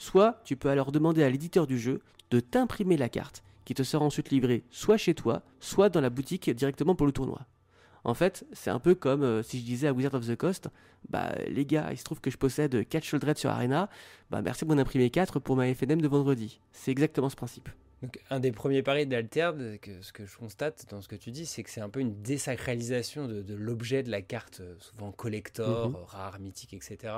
soit 0.00 0.40
tu 0.44 0.56
peux 0.56 0.70
alors 0.70 0.92
demander 0.92 1.22
à 1.22 1.28
l'éditeur 1.28 1.66
du 1.66 1.78
jeu 1.78 2.00
de 2.30 2.40
t'imprimer 2.40 2.96
la 2.96 3.10
carte, 3.10 3.42
qui 3.66 3.74
te 3.74 3.82
sera 3.82 4.02
ensuite 4.02 4.30
livrée 4.30 4.64
soit 4.70 4.96
chez 4.96 5.14
toi, 5.14 5.42
soit 5.60 5.90
dans 5.90 6.00
la 6.00 6.08
boutique 6.08 6.48
directement 6.50 6.94
pour 6.94 7.06
le 7.06 7.12
tournoi. 7.12 7.42
En 8.04 8.14
fait, 8.14 8.46
c'est 8.52 8.70
un 8.70 8.78
peu 8.78 8.94
comme 8.94 9.22
euh, 9.22 9.42
si 9.42 9.60
je 9.60 9.64
disais 9.64 9.88
à 9.88 9.92
Wizard 9.92 10.14
of 10.14 10.26
the 10.26 10.36
Coast, 10.36 10.70
bah 11.10 11.34
les 11.48 11.66
gars, 11.66 11.88
il 11.90 11.98
se 11.98 12.04
trouve 12.04 12.22
que 12.22 12.30
je 12.30 12.38
possède 12.38 12.88
4 12.88 13.04
Shieldred 13.04 13.36
sur 13.36 13.50
Arena, 13.50 13.90
bah 14.30 14.40
merci 14.40 14.64
de 14.64 14.72
m'en 14.72 14.80
imprimer 14.80 15.10
4 15.10 15.38
pour 15.38 15.54
ma 15.54 15.72
FNM 15.74 16.00
de 16.00 16.08
vendredi. 16.08 16.60
C'est 16.72 16.90
exactement 16.90 17.28
ce 17.28 17.36
principe. 17.36 17.68
Donc, 18.02 18.18
un 18.30 18.40
des 18.40 18.50
premiers 18.50 18.82
paris 18.82 19.06
d'Alterd, 19.06 19.78
que, 19.80 20.00
ce 20.00 20.12
que 20.12 20.24
je 20.24 20.36
constate 20.38 20.86
dans 20.88 21.02
ce 21.02 21.08
que 21.08 21.16
tu 21.16 21.30
dis, 21.30 21.44
c'est 21.44 21.62
que 21.62 21.68
c'est 21.68 21.82
un 21.82 21.90
peu 21.90 22.00
une 22.00 22.22
désacralisation 22.22 23.26
de, 23.26 23.54
l'objet 23.54 24.02
de 24.02 24.10
la 24.10 24.22
carte, 24.22 24.60
euh, 24.60 24.74
souvent 24.78 25.12
collector, 25.12 25.90
mhm. 25.90 25.96
rare, 26.06 26.38
mythique, 26.38 26.72
etc. 26.72 27.12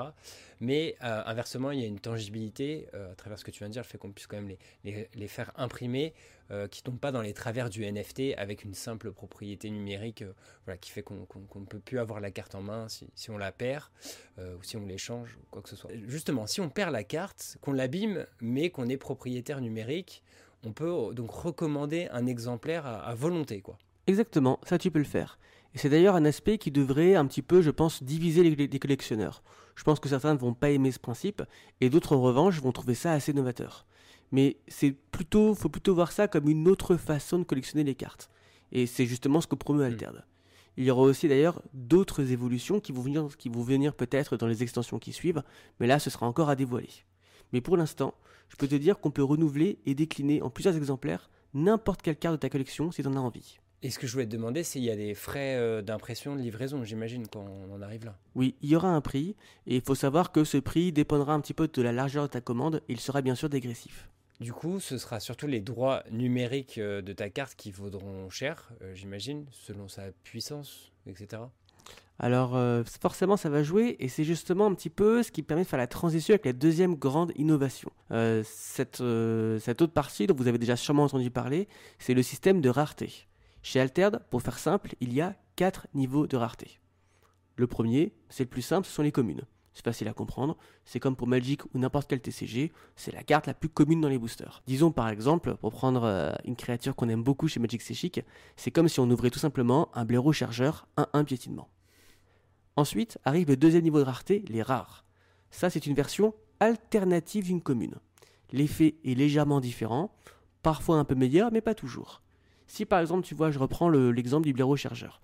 Mais 0.60 0.96
euh, 1.04 1.22
inversement, 1.26 1.70
il 1.70 1.80
y 1.80 1.84
a 1.84 1.86
une 1.86 2.00
tangibilité 2.00 2.88
euh, 2.94 3.12
à 3.12 3.14
travers 3.14 3.38
ce 3.38 3.44
que 3.44 3.52
tu 3.52 3.60
viens 3.60 3.68
de 3.68 3.74
dire, 3.74 3.82
le 3.82 3.86
fait 3.86 3.98
qu'on 3.98 4.10
puisse 4.10 4.26
quand 4.26 4.36
même 4.36 4.56
les, 4.82 5.08
les, 5.14 5.28
faire 5.28 5.52
imprimer, 5.56 6.14
qui 6.70 6.82
ne 6.82 6.84
tombent 6.84 7.00
pas 7.00 7.12
dans 7.12 7.22
les 7.22 7.32
travers 7.32 7.70
du 7.70 7.90
NFT 7.90 8.34
avec 8.36 8.62
une 8.62 8.74
simple 8.74 9.10
propriété 9.10 9.70
numérique 9.70 10.22
voilà, 10.66 10.76
qui 10.76 10.90
fait 10.90 11.02
qu'on 11.02 11.14
ne 11.14 11.64
peut 11.64 11.78
plus 11.78 11.98
avoir 11.98 12.20
la 12.20 12.30
carte 12.30 12.54
en 12.54 12.60
main 12.60 12.90
si, 12.90 13.08
si 13.14 13.30
on 13.30 13.38
la 13.38 13.52
perd 13.52 13.86
ou 14.36 14.62
si 14.62 14.76
on 14.76 14.84
l'échange 14.84 15.38
ou 15.40 15.46
quoi 15.50 15.62
que 15.62 15.70
ce 15.70 15.76
soit. 15.76 15.90
Justement, 16.06 16.46
si 16.46 16.60
on 16.60 16.68
perd 16.68 16.92
la 16.92 17.04
carte, 17.04 17.56
qu'on 17.62 17.72
l'abîme, 17.72 18.26
mais 18.42 18.68
qu'on 18.68 18.90
est 18.90 18.98
propriétaire 18.98 19.62
numérique, 19.62 20.22
on 20.64 20.72
peut 20.72 20.90
euh, 20.90 21.12
donc 21.12 21.30
recommander 21.30 22.08
un 22.12 22.26
exemplaire 22.26 22.86
à, 22.86 23.14
volonté. 23.14 23.60
quoi. 23.60 23.78
Exactement, 24.06 24.58
ça 24.64 24.78
tu 24.78 24.90
peux 24.90 24.98
le 24.98 25.04
faire. 25.04 25.38
Et 25.74 25.78
c'est 25.78 25.88
d'ailleurs 25.88 26.16
un 26.16 26.24
aspect 26.24 26.58
qui 26.58 26.70
devrait 26.70 27.14
un 27.14 27.26
petit 27.26 27.42
peu, 27.42 27.62
je 27.62 27.70
pense, 27.70 28.02
diviser 28.02 28.42
les, 28.42 28.78
collectionneurs. 28.78 29.42
Je 29.74 29.84
pense 29.84 30.00
que 30.00 30.08
certains 30.08 30.34
ne 30.34 30.38
vont 30.38 30.52
pas 30.52 30.70
aimer 30.70 30.92
ce 30.92 30.98
principe, 30.98 31.42
et 31.80 31.88
d'autres 31.88 32.14
en 32.14 32.20
revanche 32.20 32.60
vont 32.60 32.72
trouver 32.72 32.94
ça 32.94 33.12
assez 33.12 33.32
novateur. 33.32 33.86
Mais 34.32 34.58
c'est 34.68 34.92
plutôt, 34.92 35.54
faut 35.54 35.68
plutôt 35.68 35.94
voir 35.94 36.12
ça 36.12 36.28
comme 36.28 36.48
une 36.48 36.68
autre 36.68 36.96
façon 36.96 37.38
de 37.38 37.44
collectionner 37.44 37.84
les 37.84 37.94
cartes. 37.94 38.30
Et 38.70 38.86
c'est 38.86 39.06
justement 39.06 39.40
ce 39.40 39.46
que 39.46 39.54
promeut 39.54 39.84
hmm. 39.84 39.92
Alterd. 39.92 40.24
Il 40.76 40.84
y 40.84 40.90
aura 40.90 41.02
aussi 41.02 41.28
d'ailleurs 41.28 41.62
d'autres 41.74 42.32
évolutions 42.32 42.80
qui 42.80 42.92
vont 42.92 43.02
venir, 43.02 43.28
qui 43.36 43.50
vont 43.50 43.62
venir 43.62 43.94
peut-être 43.94 44.38
dans 44.38 44.46
les 44.46 44.62
extensions 44.62 44.98
qui 44.98 45.12
suivent, 45.12 45.42
mais 45.80 45.86
là 45.86 45.98
ce 45.98 46.08
sera 46.08 46.26
encore 46.26 46.48
à 46.48 46.56
dévoiler. 46.56 46.88
Mais 47.52 47.60
pour 47.60 47.76
l'instant, 47.76 48.14
je 48.52 48.56
peux 48.58 48.68
te 48.68 48.74
dire 48.74 49.00
qu'on 49.00 49.10
peut 49.10 49.22
renouveler 49.22 49.78
et 49.86 49.94
décliner 49.94 50.42
en 50.42 50.50
plusieurs 50.50 50.76
exemplaires 50.76 51.30
n'importe 51.54 52.02
quelle 52.02 52.16
carte 52.16 52.34
de 52.34 52.38
ta 52.38 52.50
collection 52.50 52.92
si 52.92 53.00
tu 53.00 53.08
en 53.08 53.16
as 53.16 53.20
envie. 53.20 53.58
Et 53.82 53.88
ce 53.90 53.98
que 53.98 54.06
je 54.06 54.12
voulais 54.12 54.26
te 54.26 54.30
demander, 54.30 54.62
c'est 54.62 54.78
il 54.78 54.84
y 54.84 54.90
a 54.90 54.96
des 54.96 55.14
frais 55.14 55.56
euh, 55.56 55.80
d'impression, 55.80 56.36
de 56.36 56.42
livraison, 56.42 56.84
j'imagine, 56.84 57.26
quand 57.28 57.44
on 57.44 57.72
en 57.72 57.80
arrive 57.80 58.04
là. 58.04 58.18
Oui, 58.34 58.54
il 58.60 58.68
y 58.68 58.76
aura 58.76 58.90
un 58.90 59.00
prix, 59.00 59.36
et 59.66 59.76
il 59.76 59.80
faut 59.80 59.94
savoir 59.94 60.32
que 60.32 60.44
ce 60.44 60.58
prix 60.58 60.92
dépendra 60.92 61.32
un 61.32 61.40
petit 61.40 61.54
peu 61.54 61.66
de 61.66 61.82
la 61.82 61.92
largeur 61.92 62.24
de 62.24 62.28
ta 62.28 62.42
commande, 62.42 62.82
et 62.88 62.92
il 62.92 63.00
sera 63.00 63.22
bien 63.22 63.34
sûr 63.34 63.48
dégressif. 63.48 64.10
Du 64.38 64.52
coup, 64.52 64.80
ce 64.80 64.98
sera 64.98 65.18
surtout 65.18 65.46
les 65.46 65.60
droits 65.60 66.04
numériques 66.10 66.76
euh, 66.76 67.00
de 67.00 67.14
ta 67.14 67.30
carte 67.30 67.54
qui 67.54 67.70
vaudront 67.70 68.28
cher, 68.28 68.70
euh, 68.82 68.94
j'imagine, 68.94 69.46
selon 69.50 69.88
sa 69.88 70.12
puissance, 70.24 70.92
etc. 71.06 71.42
Alors 72.22 72.54
euh, 72.54 72.84
forcément 72.84 73.36
ça 73.36 73.50
va 73.50 73.64
jouer 73.64 73.96
et 73.98 74.06
c'est 74.06 74.22
justement 74.22 74.66
un 74.66 74.74
petit 74.74 74.90
peu 74.90 75.24
ce 75.24 75.32
qui 75.32 75.42
permet 75.42 75.64
de 75.64 75.68
faire 75.68 75.78
la 75.78 75.88
transition 75.88 76.34
avec 76.34 76.46
la 76.46 76.52
deuxième 76.52 76.94
grande 76.94 77.32
innovation. 77.34 77.90
Euh, 78.12 78.44
cette, 78.46 79.00
euh, 79.00 79.58
cette, 79.58 79.82
autre 79.82 79.92
partie 79.92 80.28
dont 80.28 80.34
vous 80.36 80.46
avez 80.46 80.58
déjà 80.58 80.76
sûrement 80.76 81.02
entendu 81.02 81.32
parler, 81.32 81.66
c'est 81.98 82.14
le 82.14 82.22
système 82.22 82.60
de 82.60 82.68
rareté. 82.68 83.26
Chez 83.64 83.80
Altered, 83.80 84.20
pour 84.30 84.40
faire 84.40 84.60
simple, 84.60 84.94
il 85.00 85.12
y 85.12 85.20
a 85.20 85.34
quatre 85.56 85.88
niveaux 85.94 86.28
de 86.28 86.36
rareté. 86.36 86.78
Le 87.56 87.66
premier, 87.66 88.14
c'est 88.28 88.44
le 88.44 88.48
plus 88.48 88.62
simple, 88.62 88.86
ce 88.86 88.92
sont 88.92 89.02
les 89.02 89.12
communes. 89.12 89.42
C'est 89.74 89.84
facile 89.84 90.06
à 90.06 90.12
comprendre, 90.12 90.56
c'est 90.84 91.00
comme 91.00 91.16
pour 91.16 91.26
Magic 91.26 91.64
ou 91.74 91.78
n'importe 91.78 92.08
quel 92.08 92.20
TCG, 92.20 92.72
c'est 92.94 93.12
la 93.12 93.24
carte 93.24 93.48
la 93.48 93.54
plus 93.54 93.68
commune 93.68 94.00
dans 94.00 94.08
les 94.08 94.18
boosters. 94.18 94.62
Disons 94.66 94.92
par 94.92 95.08
exemple, 95.08 95.56
pour 95.56 95.72
prendre 95.72 96.36
une 96.44 96.56
créature 96.56 96.94
qu'on 96.94 97.08
aime 97.08 97.24
beaucoup 97.24 97.48
chez 97.48 97.58
Magic 97.58 97.82
C'est 97.82 98.24
c'est 98.54 98.70
comme 98.70 98.88
si 98.88 99.00
on 99.00 99.10
ouvrait 99.10 99.30
tout 99.30 99.40
simplement 99.40 99.88
un 99.94 100.04
blaireau 100.04 100.32
chargeur 100.32 100.86
1-1 100.96 101.24
piétinement. 101.24 101.68
Ensuite 102.76 103.18
arrive 103.24 103.48
le 103.48 103.56
deuxième 103.56 103.82
niveau 103.82 103.98
de 103.98 104.04
rareté, 104.04 104.44
les 104.48 104.62
rares. 104.62 105.04
Ça, 105.50 105.68
c'est 105.68 105.86
une 105.86 105.94
version 105.94 106.34
alternative 106.60 107.44
d'une 107.44 107.60
commune. 107.60 107.96
L'effet 108.52 108.96
est 109.04 109.14
légèrement 109.14 109.60
différent, 109.60 110.14
parfois 110.62 110.96
un 110.96 111.04
peu 111.04 111.14
meilleur, 111.14 111.52
mais 111.52 111.60
pas 111.60 111.74
toujours. 111.74 112.22
Si 112.66 112.86
par 112.86 113.00
exemple, 113.00 113.26
tu 113.26 113.34
vois, 113.34 113.50
je 113.50 113.58
reprends 113.58 113.90
l'exemple 113.90 114.46
du 114.46 114.52
blaireau 114.52 114.76
chargeur. 114.76 115.20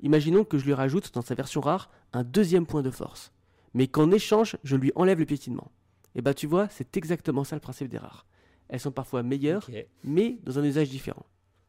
Imaginons 0.00 0.44
que 0.44 0.58
je 0.58 0.64
lui 0.64 0.74
rajoute 0.74 1.12
dans 1.14 1.22
sa 1.22 1.34
version 1.34 1.60
rare 1.60 1.90
un 2.12 2.24
deuxième 2.24 2.66
point 2.66 2.82
de 2.82 2.90
force, 2.90 3.32
mais 3.74 3.86
qu'en 3.86 4.10
échange, 4.10 4.56
je 4.62 4.76
lui 4.76 4.92
enlève 4.94 5.18
le 5.18 5.26
piétinement. 5.26 5.70
Et 6.14 6.22
bah 6.22 6.34
tu 6.34 6.46
vois, 6.46 6.68
c'est 6.68 6.96
exactement 6.96 7.44
ça 7.44 7.56
le 7.56 7.60
principe 7.60 7.88
des 7.88 7.98
rares. 7.98 8.26
elles 8.68 8.80
sont 8.80 8.92
parfois 8.92 9.22
meilleures, 9.22 9.68
mais 10.04 10.38
dans 10.44 10.58
un 10.58 10.64
usage 10.64 10.90
différent. 10.90 11.26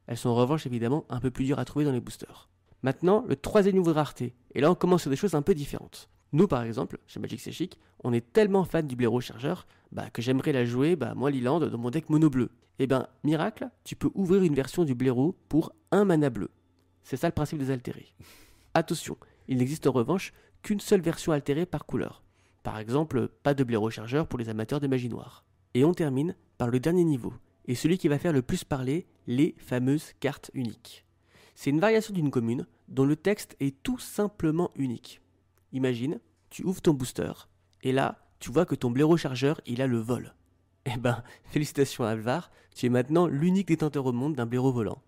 Elles 0.08 0.18
sont 0.18 0.30
en 0.30 0.36
revanche 0.36 0.66
évidemment 0.66 1.06
un 1.10 1.20
peu 1.20 1.32
plus 1.32 1.46
dures 1.46 1.60
à 1.60 1.66
trouver 1.66 1.86
dans 1.86 1.92
les 1.92 2.02
boosters. 2.02 2.50
Maintenant, 2.84 3.24
le 3.28 3.36
troisième 3.36 3.76
niveau 3.76 3.92
de 3.92 3.96
rareté, 3.96 4.36
et 4.54 4.62
là 4.62 4.70
on 4.70 4.76
commence 4.76 5.02
sur 5.02 5.10
des 5.10 5.16
choses 5.16 5.36
un 5.36 5.42
peu 5.42 5.56
différentes. 5.56 6.10
Nous 6.34 6.48
par 6.48 6.64
exemple, 6.64 7.00
chez 7.08 7.20
Magic 7.20 7.40
C'est 7.40 7.52
Chic, 7.52 7.80
on 8.04 8.12
est 8.12 8.34
tellement 8.34 8.66
fan 8.66 8.86
du 8.86 8.96
blaireau 8.96 9.22
chargeur 9.22 9.66
bah, 9.92 10.10
que 10.10 10.22
j'aimerais 10.22 10.52
la 10.52 10.66
jouer, 10.66 10.96
bah, 10.96 11.14
moi 11.16 11.32
Liland, 11.32 11.60
dans 11.60 11.78
mon 11.78 11.90
deck 11.90 12.10
mono 12.10 12.30
bleu. 12.30 12.50
Et 12.80 12.88
ben, 12.88 13.08
miracle, 13.24 13.70
tu 13.84 13.96
peux 13.96 14.10
ouvrir 14.16 14.44
une 14.44 14.56
version 14.56 14.84
du 14.84 14.96
blaireau 14.96 15.36
pour 15.48 15.74
un 15.92 16.06
mana 16.06 16.30
bleu. 16.30 16.50
C'est 17.04 17.18
ça 17.18 17.28
le 17.28 17.34
principe 17.34 17.60
des 17.60 17.72
altérés. 17.72 18.14
Attention, 18.74 19.18
il 19.48 19.58
n'existe 19.58 19.88
en 19.88 19.92
revanche 19.92 20.34
qu'une 20.62 20.80
seule 20.80 21.02
version 21.02 21.32
altérée 21.32 21.66
par 21.66 21.86
couleur. 21.86 22.24
Par 22.64 22.80
exemple, 22.80 23.30
pas 23.44 23.54
de 23.54 23.64
blaireau 23.64 23.90
chargeur 23.90 24.28
pour 24.28 24.40
les 24.40 24.50
amateurs 24.50 24.80
de 24.80 24.88
magie 24.88 25.10
noire. 25.10 25.46
Et 25.74 25.86
on 25.86 25.94
termine 25.94 26.36
par 26.58 26.70
le 26.70 26.80
dernier 26.80 27.04
niveau, 27.04 27.34
et 27.66 27.76
celui 27.76 27.98
qui 27.98 28.08
va 28.08 28.20
faire 28.20 28.34
le 28.34 28.42
plus 28.42 28.64
parler, 28.64 29.06
les 29.28 29.56
fameuses 29.58 30.14
cartes 30.20 30.50
uniques. 30.54 31.06
C'est 31.56 31.70
une 31.70 31.80
variation 31.80 32.14
d'une 32.14 32.32
commune 32.32 32.68
dont 32.88 33.06
le 33.06 33.16
texte 33.16 33.56
est 33.60 33.82
tout 33.84 34.00
simplement 34.00 34.72
unique. 34.76 35.22
Imagine, 35.72 36.20
tu 36.50 36.64
ouvres 36.64 36.82
ton 36.82 36.94
booster, 36.94 37.32
et 37.82 37.92
là, 37.92 38.20
tu 38.40 38.52
vois 38.52 38.66
que 38.66 38.76
ton 38.76 38.92
blaireau 38.92 39.18
chargeur, 39.18 39.62
il 39.66 39.82
a 39.82 39.88
le 39.88 39.98
vol. 40.00 40.34
Eh 40.86 40.98
ben, 40.98 41.24
félicitations 41.46 42.04
Alvar, 42.04 42.52
tu 42.76 42.88
es 42.88 42.90
maintenant 42.90 43.26
l'unique 43.26 43.70
détenteur 43.70 44.06
au 44.06 44.12
monde 44.12 44.36
d'un 44.36 44.46
blaireau 44.46 44.74
volant. 44.74 45.02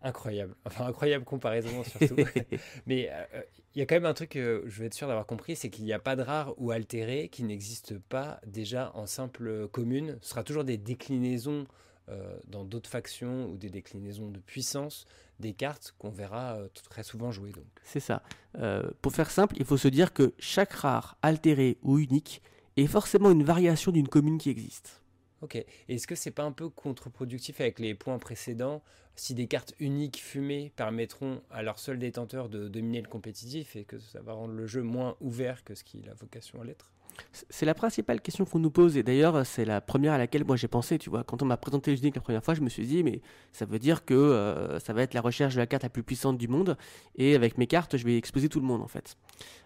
Incroyable. 0.00 0.54
Enfin, 0.64 0.86
incroyable 0.86 1.26
comparaison 1.26 1.84
surtout. 1.84 2.16
Mais 2.86 3.10
euh, 3.10 3.42
il 3.74 3.80
y 3.80 3.82
a 3.82 3.86
quand 3.86 3.96
même 3.96 4.06
un 4.06 4.14
truc 4.14 4.30
que 4.30 4.64
je 4.66 4.80
vais 4.80 4.86
être 4.86 4.94
sûr 4.94 5.06
d'avoir 5.06 5.26
compris, 5.26 5.54
c'est 5.54 5.68
qu'il 5.68 5.84
n'y 5.84 5.92
a 5.92 5.98
pas 5.98 6.16
de 6.16 6.22
rare 6.22 6.54
ou 6.56 6.70
altéré 6.70 7.28
qui 7.28 7.44
n'existe 7.44 7.98
pas 7.98 8.40
déjà 8.46 8.90
en 8.94 9.06
simple 9.06 9.68
commune. 9.68 10.16
Ce 10.22 10.30
sera 10.30 10.42
toujours 10.42 10.64
des 10.64 10.78
déclinaisons 10.78 11.66
euh, 12.08 12.38
dans 12.46 12.64
d'autres 12.64 12.88
factions 12.88 13.50
ou 13.50 13.58
des 13.58 13.68
déclinaisons 13.68 14.30
de 14.30 14.38
puissance 14.38 15.06
des 15.40 15.52
cartes 15.52 15.94
qu'on 15.98 16.10
verra 16.10 16.56
euh, 16.56 16.68
très 16.90 17.02
souvent 17.02 17.30
jouer. 17.30 17.52
Donc. 17.52 17.66
C'est 17.82 18.00
ça. 18.00 18.22
Euh, 18.58 18.90
pour 19.02 19.12
faire 19.12 19.30
simple, 19.30 19.56
il 19.58 19.64
faut 19.64 19.76
se 19.76 19.88
dire 19.88 20.12
que 20.12 20.34
chaque 20.38 20.72
rare, 20.72 21.16
altéré 21.22 21.78
ou 21.82 21.98
unique 21.98 22.42
est 22.76 22.86
forcément 22.86 23.30
une 23.30 23.42
variation 23.44 23.92
d'une 23.92 24.08
commune 24.08 24.38
qui 24.38 24.50
existe. 24.50 25.02
Ok. 25.42 25.62
Est-ce 25.88 26.06
que 26.06 26.14
c'est 26.14 26.30
pas 26.30 26.44
un 26.44 26.52
peu 26.52 26.68
contre-productif 26.68 27.60
avec 27.60 27.78
les 27.78 27.94
points 27.94 28.18
précédents? 28.18 28.82
Si 29.14 29.34
des 29.34 29.46
cartes 29.46 29.74
uniques 29.78 30.20
fumées 30.22 30.72
permettront 30.76 31.42
à 31.50 31.62
leur 31.62 31.78
seul 31.78 31.98
détenteur 31.98 32.48
de 32.48 32.68
dominer 32.68 33.00
le 33.00 33.08
compétitif 33.08 33.76
et 33.76 33.84
que 33.84 33.98
ça 33.98 34.20
va 34.20 34.34
rendre 34.34 34.54
le 34.54 34.66
jeu 34.66 34.82
moins 34.82 35.16
ouvert 35.20 35.64
que 35.64 35.74
ce 35.74 35.84
qu'il 35.84 36.08
a 36.10 36.14
vocation 36.14 36.60
à 36.60 36.64
l'être? 36.64 36.92
C'est 37.32 37.66
la 37.66 37.74
principale 37.74 38.20
question 38.20 38.44
qu'on 38.44 38.58
nous 38.58 38.70
pose 38.70 38.96
et 38.96 39.02
d'ailleurs 39.02 39.44
c'est 39.46 39.64
la 39.64 39.80
première 39.80 40.12
à 40.12 40.18
laquelle 40.18 40.44
moi 40.44 40.56
j'ai 40.56 40.68
pensé, 40.68 40.98
tu 40.98 41.10
vois. 41.10 41.24
Quand 41.24 41.42
on 41.42 41.46
m'a 41.46 41.56
présenté 41.56 41.90
le 41.90 41.98
unique 41.98 42.14
la 42.14 42.20
première 42.20 42.44
fois, 42.44 42.54
je 42.54 42.60
me 42.60 42.68
suis 42.68 42.86
dit 42.86 43.02
mais 43.02 43.20
ça 43.52 43.64
veut 43.64 43.78
dire 43.78 44.04
que 44.04 44.14
euh, 44.14 44.78
ça 44.80 44.92
va 44.92 45.02
être 45.02 45.14
la 45.14 45.20
recherche 45.20 45.54
de 45.54 45.60
la 45.60 45.66
carte 45.66 45.82
la 45.82 45.88
plus 45.88 46.02
puissante 46.02 46.38
du 46.38 46.48
monde 46.48 46.76
et 47.16 47.34
avec 47.34 47.58
mes 47.58 47.66
cartes 47.66 47.96
je 47.96 48.04
vais 48.04 48.16
exploser 48.16 48.48
tout 48.48 48.60
le 48.60 48.66
monde 48.66 48.82
en 48.82 48.88
fait. 48.88 49.16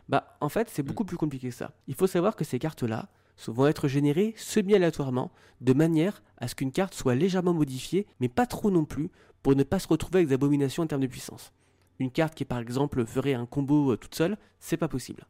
Bah 0.08 0.36
en 0.40 0.48
fait 0.48 0.68
c'est 0.70 0.82
beaucoup 0.82 1.04
plus 1.04 1.16
compliqué 1.16 1.48
que 1.48 1.54
ça. 1.54 1.72
Il 1.86 1.94
faut 1.94 2.06
savoir 2.06 2.36
que 2.36 2.44
ces 2.44 2.58
cartes-là 2.58 3.08
vont 3.46 3.66
être 3.66 3.88
générées 3.88 4.34
semi-aléatoirement 4.36 5.30
de 5.60 5.72
manière 5.72 6.22
à 6.38 6.48
ce 6.48 6.54
qu'une 6.54 6.72
carte 6.72 6.94
soit 6.94 7.14
légèrement 7.14 7.54
modifiée 7.54 8.06
mais 8.20 8.28
pas 8.28 8.46
trop 8.46 8.70
non 8.70 8.84
plus 8.84 9.10
pour 9.42 9.54
ne 9.56 9.62
pas 9.62 9.78
se 9.78 9.88
retrouver 9.88 10.18
avec 10.18 10.28
des 10.28 10.34
abominations 10.34 10.82
en 10.82 10.86
termes 10.86 11.02
de 11.02 11.06
puissance. 11.06 11.52
Une 11.98 12.10
carte 12.10 12.34
qui 12.34 12.44
par 12.44 12.58
exemple 12.58 13.04
ferait 13.04 13.34
un 13.34 13.46
combo 13.46 13.92
euh, 13.92 13.96
toute 13.96 14.14
seule, 14.14 14.36
c'est 14.58 14.76
pas 14.76 14.88
possible. 14.88 15.26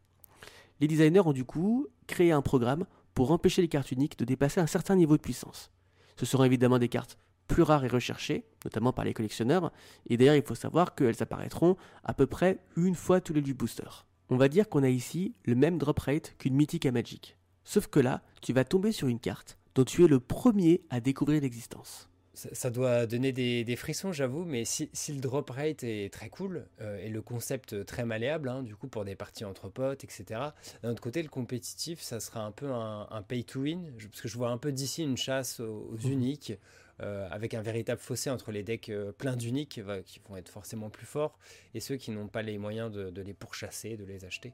Les 0.80 0.88
designers 0.88 1.26
ont 1.26 1.32
du 1.32 1.44
coup 1.44 1.86
créé 2.06 2.32
un 2.32 2.42
programme 2.42 2.86
pour 3.14 3.32
empêcher 3.32 3.62
les 3.62 3.68
cartes 3.68 3.92
uniques 3.92 4.18
de 4.18 4.24
dépasser 4.24 4.60
un 4.60 4.66
certain 4.66 4.96
niveau 4.96 5.16
de 5.16 5.22
puissance. 5.22 5.70
Ce 6.16 6.26
seront 6.26 6.44
évidemment 6.44 6.78
des 6.78 6.88
cartes 6.88 7.18
plus 7.48 7.62
rares 7.62 7.84
et 7.84 7.88
recherchées, 7.88 8.44
notamment 8.64 8.92
par 8.92 9.04
les 9.04 9.12
collectionneurs, 9.12 9.72
et 10.08 10.16
d'ailleurs 10.16 10.36
il 10.36 10.42
faut 10.42 10.54
savoir 10.54 10.94
qu'elles 10.94 11.22
apparaîtront 11.22 11.76
à 12.04 12.14
peu 12.14 12.26
près 12.26 12.60
une 12.76 12.94
fois 12.94 13.20
tous 13.20 13.32
les 13.32 13.42
du 13.42 13.54
booster. 13.54 14.06
On 14.28 14.36
va 14.36 14.48
dire 14.48 14.68
qu'on 14.68 14.84
a 14.84 14.88
ici 14.88 15.34
le 15.44 15.56
même 15.56 15.76
drop 15.76 15.98
rate 15.98 16.36
qu'une 16.38 16.54
mythique 16.54 16.86
à 16.86 16.92
Magic. 16.92 17.36
Sauf 17.64 17.88
que 17.88 18.00
là, 18.00 18.22
tu 18.40 18.52
vas 18.52 18.64
tomber 18.64 18.92
sur 18.92 19.08
une 19.08 19.18
carte 19.18 19.58
dont 19.74 19.84
tu 19.84 20.04
es 20.04 20.08
le 20.08 20.20
premier 20.20 20.82
à 20.90 21.00
découvrir 21.00 21.40
l'existence. 21.40 22.09
Ça, 22.32 22.48
ça 22.52 22.70
doit 22.70 23.06
donner 23.06 23.32
des, 23.32 23.64
des 23.64 23.74
frissons, 23.76 24.12
j'avoue, 24.12 24.44
mais 24.44 24.64
si, 24.64 24.88
si 24.92 25.12
le 25.12 25.20
drop 25.20 25.50
rate 25.50 25.82
est 25.82 26.12
très 26.12 26.28
cool 26.28 26.68
euh, 26.80 26.96
et 26.98 27.08
le 27.08 27.20
concept 27.22 27.84
très 27.86 28.04
malléable, 28.04 28.48
hein, 28.48 28.62
du 28.62 28.76
coup 28.76 28.86
pour 28.86 29.04
des 29.04 29.16
parties 29.16 29.44
entre 29.44 29.68
potes, 29.68 30.04
etc. 30.04 30.54
D'un 30.82 30.90
autre 30.92 31.02
côté, 31.02 31.22
le 31.24 31.28
compétitif, 31.28 32.00
ça 32.00 32.20
sera 32.20 32.44
un 32.44 32.52
peu 32.52 32.70
un, 32.70 33.08
un 33.10 33.22
pay 33.22 33.42
to 33.42 33.60
win, 33.62 33.92
je- 33.98 34.06
parce 34.06 34.20
que 34.22 34.28
je 34.28 34.36
vois 34.38 34.50
un 34.50 34.58
peu 34.58 34.70
d'ici 34.70 35.02
une 35.02 35.16
chasse 35.16 35.58
aux, 35.58 35.88
aux 35.92 35.98
Mhm. 36.06 36.12
uniques, 36.12 36.52
euh, 37.00 37.26
avec 37.30 37.54
un 37.54 37.62
véritable 37.62 38.00
fossé 38.00 38.30
entre 38.30 38.52
les 38.52 38.62
decks 38.62 38.90
euh, 38.90 39.10
pleins 39.10 39.34
d'uniques 39.36 39.80
qui 40.06 40.20
vont 40.20 40.36
être 40.36 40.50
forcément 40.50 40.88
plus 40.90 41.06
forts 41.06 41.38
et 41.74 41.80
ceux 41.80 41.96
qui 41.96 42.10
n'ont 42.12 42.28
pas 42.28 42.42
les 42.42 42.58
moyens 42.58 42.92
de, 42.92 43.10
de 43.10 43.22
les 43.22 43.32
pourchasser, 43.34 43.96
de 43.96 44.04
les 44.04 44.24
acheter. 44.24 44.52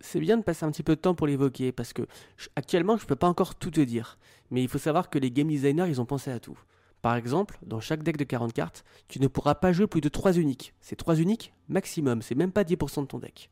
C'est 0.00 0.20
bien 0.20 0.36
de 0.36 0.42
passer 0.42 0.64
un 0.64 0.70
petit 0.70 0.82
peu 0.82 0.96
de 0.96 1.00
temps 1.00 1.14
pour 1.14 1.26
l'évoquer 1.26 1.72
parce 1.72 1.92
que 1.92 2.02
actuellement 2.56 2.96
je 2.96 3.06
peux 3.06 3.16
pas 3.16 3.28
encore 3.28 3.54
tout 3.54 3.70
te 3.70 3.80
dire. 3.80 4.18
Mais 4.50 4.62
il 4.62 4.68
faut 4.68 4.78
savoir 4.78 5.10
que 5.10 5.18
les 5.18 5.30
game 5.30 5.48
designers 5.48 5.88
ils 5.88 6.00
ont 6.00 6.06
pensé 6.06 6.30
à 6.30 6.40
tout. 6.40 6.58
Par 7.02 7.16
exemple, 7.16 7.58
dans 7.60 7.80
chaque 7.80 8.02
deck 8.02 8.16
de 8.16 8.24
40 8.24 8.54
cartes, 8.54 8.82
tu 9.08 9.20
ne 9.20 9.26
pourras 9.26 9.56
pas 9.56 9.72
jouer 9.72 9.86
plus 9.86 10.00
de 10.00 10.08
3 10.08 10.38
uniques. 10.38 10.72
C'est 10.80 10.96
3 10.96 11.16
uniques 11.16 11.52
maximum, 11.68 12.22
c'est 12.22 12.34
même 12.34 12.50
pas 12.50 12.62
10% 12.62 13.02
de 13.02 13.06
ton 13.06 13.18
deck. 13.18 13.50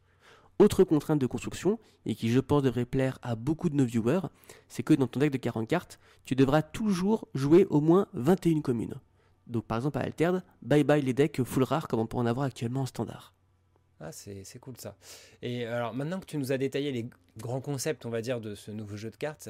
Autre 0.59 0.85
contrainte 0.85 1.19
de 1.19 1.27
construction, 1.27 1.79
et 2.07 2.15
qui 2.15 2.31
je 2.31 2.41
pense 2.41 2.63
devrait 2.63 2.87
plaire 2.87 3.19
à 3.21 3.35
beaucoup 3.35 3.69
de 3.69 3.77
nos 3.77 3.85
viewers, 3.85 4.29
c'est 4.69 4.83
que 4.83 4.95
dans 4.95 5.07
ton 5.07 5.21
deck 5.21 5.33
de 5.33 5.37
40 5.37 5.69
cartes, 5.69 5.99
tu 6.25 6.35
devras 6.35 6.63
toujours 6.63 7.29
jouer 7.35 7.67
au 7.69 7.83
moins 7.83 8.07
21 8.15 8.63
communes. 8.63 8.95
Donc 9.47 9.65
par 9.65 9.77
exemple 9.77 9.99
à 9.99 10.03
Altered, 10.03 10.43
bye 10.63 10.85
bye 10.85 11.03
les 11.03 11.13
decks 11.13 11.43
full 11.43 11.65
rares 11.65 11.89
comme 11.89 12.01
on 12.01 12.07
peut 12.07 12.17
en 12.17 12.27
avoir 12.27 12.47
actuellement 12.47 12.83
en 12.83 12.87
standard. 12.87 13.35
Ah, 14.05 14.11
c'est 14.11 14.59
cool 14.61 14.75
ça. 14.79 14.97
Et 15.43 15.65
alors 15.65 15.95
maintenant 15.95 16.19
que 16.19 16.27
tu 16.27 16.37
nous 16.37 16.51
as 16.51 16.59
détaillé 16.59 16.91
les 16.91 17.09
grands 17.37 17.61
concepts, 17.61 18.05
on 18.05 18.11
va 18.11 18.21
dire, 18.21 18.41
de 18.41 18.55
ce 18.55 18.71
nouveau 18.71 18.97
jeu 18.97 19.11
de 19.11 19.17
cartes, 19.17 19.49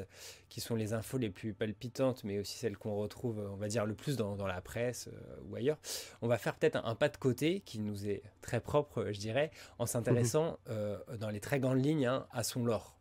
qui 0.49 0.61
sont 0.61 0.75
les 0.75 0.93
infos 0.93 1.17
les 1.17 1.31
plus 1.31 1.53
palpitantes, 1.53 2.23
mais 2.23 2.39
aussi 2.39 2.57
celles 2.57 2.77
qu'on 2.77 2.95
retrouve, 2.95 3.39
on 3.51 3.55
va 3.55 3.67
dire, 3.67 3.85
le 3.85 3.95
plus 3.95 4.15
dans, 4.15 4.35
dans 4.35 4.47
la 4.47 4.61
presse 4.61 5.09
euh, 5.11 5.35
ou 5.49 5.55
ailleurs, 5.55 5.79
on 6.21 6.27
va 6.27 6.37
faire 6.37 6.55
peut-être 6.55 6.75
un, 6.75 6.85
un 6.85 6.95
pas 6.95 7.09
de 7.09 7.17
côté 7.17 7.61
qui 7.61 7.79
nous 7.79 8.07
est 8.07 8.21
très 8.41 8.61
propre, 8.61 9.07
je 9.11 9.19
dirais, 9.19 9.49
en 9.79 9.85
s'intéressant 9.85 10.59
euh, 10.69 10.97
dans 11.19 11.29
les 11.29 11.39
très 11.39 11.59
grandes 11.59 11.83
lignes 11.83 12.05
hein, 12.05 12.27
à 12.31 12.43
son 12.43 12.63
lore. 12.63 12.95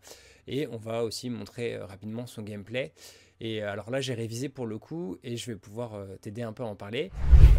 Et 0.47 0.67
on 0.67 0.77
va 0.79 1.05
aussi 1.05 1.31
montrer 1.31 1.75
euh, 1.75 1.85
rapidement 1.85 2.27
son 2.27 2.43
gameplay. 2.43 2.93
Et 3.45 3.61
euh, 3.61 3.73
alors 3.73 3.91
là, 3.91 4.01
j'ai 4.01 4.15
révisé 4.15 4.49
pour 4.49 4.67
le 4.67 4.79
coup 4.79 5.19
et 5.25 5.37
je 5.37 5.51
vais 5.51 5.57
pouvoir 5.57 5.95
euh, 5.95 6.15
t'aider 6.21 6.43
un 6.43 6.53
peu 6.53 6.63
à 6.63 6.67
en 6.67 6.77
parler. 6.77 7.11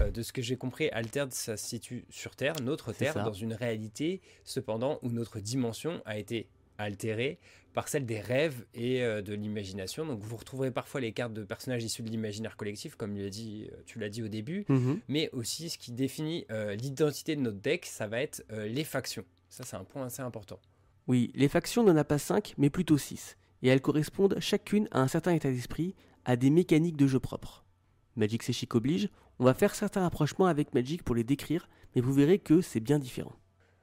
Euh, 0.02 0.12
de 0.12 0.22
ce 0.24 0.32
que 0.32 0.42
j'ai 0.42 0.56
compris, 0.56 0.90
Altered, 0.92 1.34
ça 1.34 1.58
se 1.58 1.68
situe 1.68 2.06
sur 2.10 2.38
Terre, 2.38 2.56
notre 2.63 2.94
Terre, 2.94 3.12
ça. 3.13 3.24
dans 3.24 3.34
une 3.34 3.54
réalité, 3.54 4.22
cependant, 4.46 4.98
où 5.02 5.10
notre 5.10 5.42
dimension 5.42 6.02
a 6.06 6.18
été 6.18 6.48
altérée 6.78 7.38
par 7.74 7.90
celle 7.90 8.06
des 8.06 8.22
rêves 8.22 8.63
et 8.74 9.04
euh, 9.04 9.22
de 9.22 9.34
l'imagination. 9.34 10.06
Donc 10.06 10.22
vous 10.22 10.38
retrouverez 10.38 10.72
parfois 10.72 11.02
les 11.02 11.12
cartes 11.12 11.34
de 11.34 11.44
personnages 11.44 11.84
issus 11.84 12.02
de 12.02 12.10
l'imaginaire 12.10 12.56
collectif, 12.56 12.96
comme 12.96 13.13
tu 13.16 13.22
l'as 13.24 13.30
dit, 13.30 13.70
tu 13.86 14.00
l'as 14.00 14.10
dit 14.10 14.24
au 14.24 14.30
début, 14.30 14.63
Mhm. 14.70 15.02
mais 15.10 15.30
aussi 15.34 15.70
ce 15.70 15.78
qui 15.78 15.92
définit 15.92 16.46
l'identité 16.78 17.36
de 17.36 17.42
notre 17.42 17.58
deck, 17.60 17.86
ça 17.88 18.08
va 18.08 18.22
être 18.22 18.42
les 18.52 18.84
factions. 18.86 19.25
Ça, 19.50 19.63
c'est 19.66 19.75
un 19.75 19.84
point 19.84 20.06
assez 20.06 20.22
important. 20.22 20.60
Oui, 21.08 21.30
les 21.36 21.50
factions 21.50 21.84
n'en 21.84 21.98
a 21.98 22.04
pas 22.06 22.18
5, 22.20 22.54
mais 22.58 22.70
plutôt 22.70 22.98
6, 22.98 23.36
et 23.63 23.70
elles 23.70 23.82
correspondent 23.82 24.38
chacune 24.39 24.88
à 24.91 25.01
un 25.01 25.08
certain 25.08 25.34
état 25.34 25.50
d'esprit, 25.50 25.96
à 26.25 26.36
des 26.36 26.51
mécaniques 26.51 26.98
de 26.98 27.08
jeu 27.08 27.20
propres. 27.20 27.65
Magic 28.15 28.43
C'est 28.43 28.53
Chic 28.53 28.75
oblige, 28.75 29.10
on 29.39 29.46
va 29.46 29.55
faire 29.55 29.74
certains 29.74 30.01
rapprochements 30.01 30.46
avec 30.46 30.75
Magic 30.75 31.01
pour 31.03 31.15
les 31.15 31.24
décrire, 31.24 31.67
mais 31.96 32.01
vous 32.01 32.13
verrez 32.13 32.38
que 32.38 32.62
c'est 32.62 32.79
bien 32.79 33.00
différent. 33.00 33.34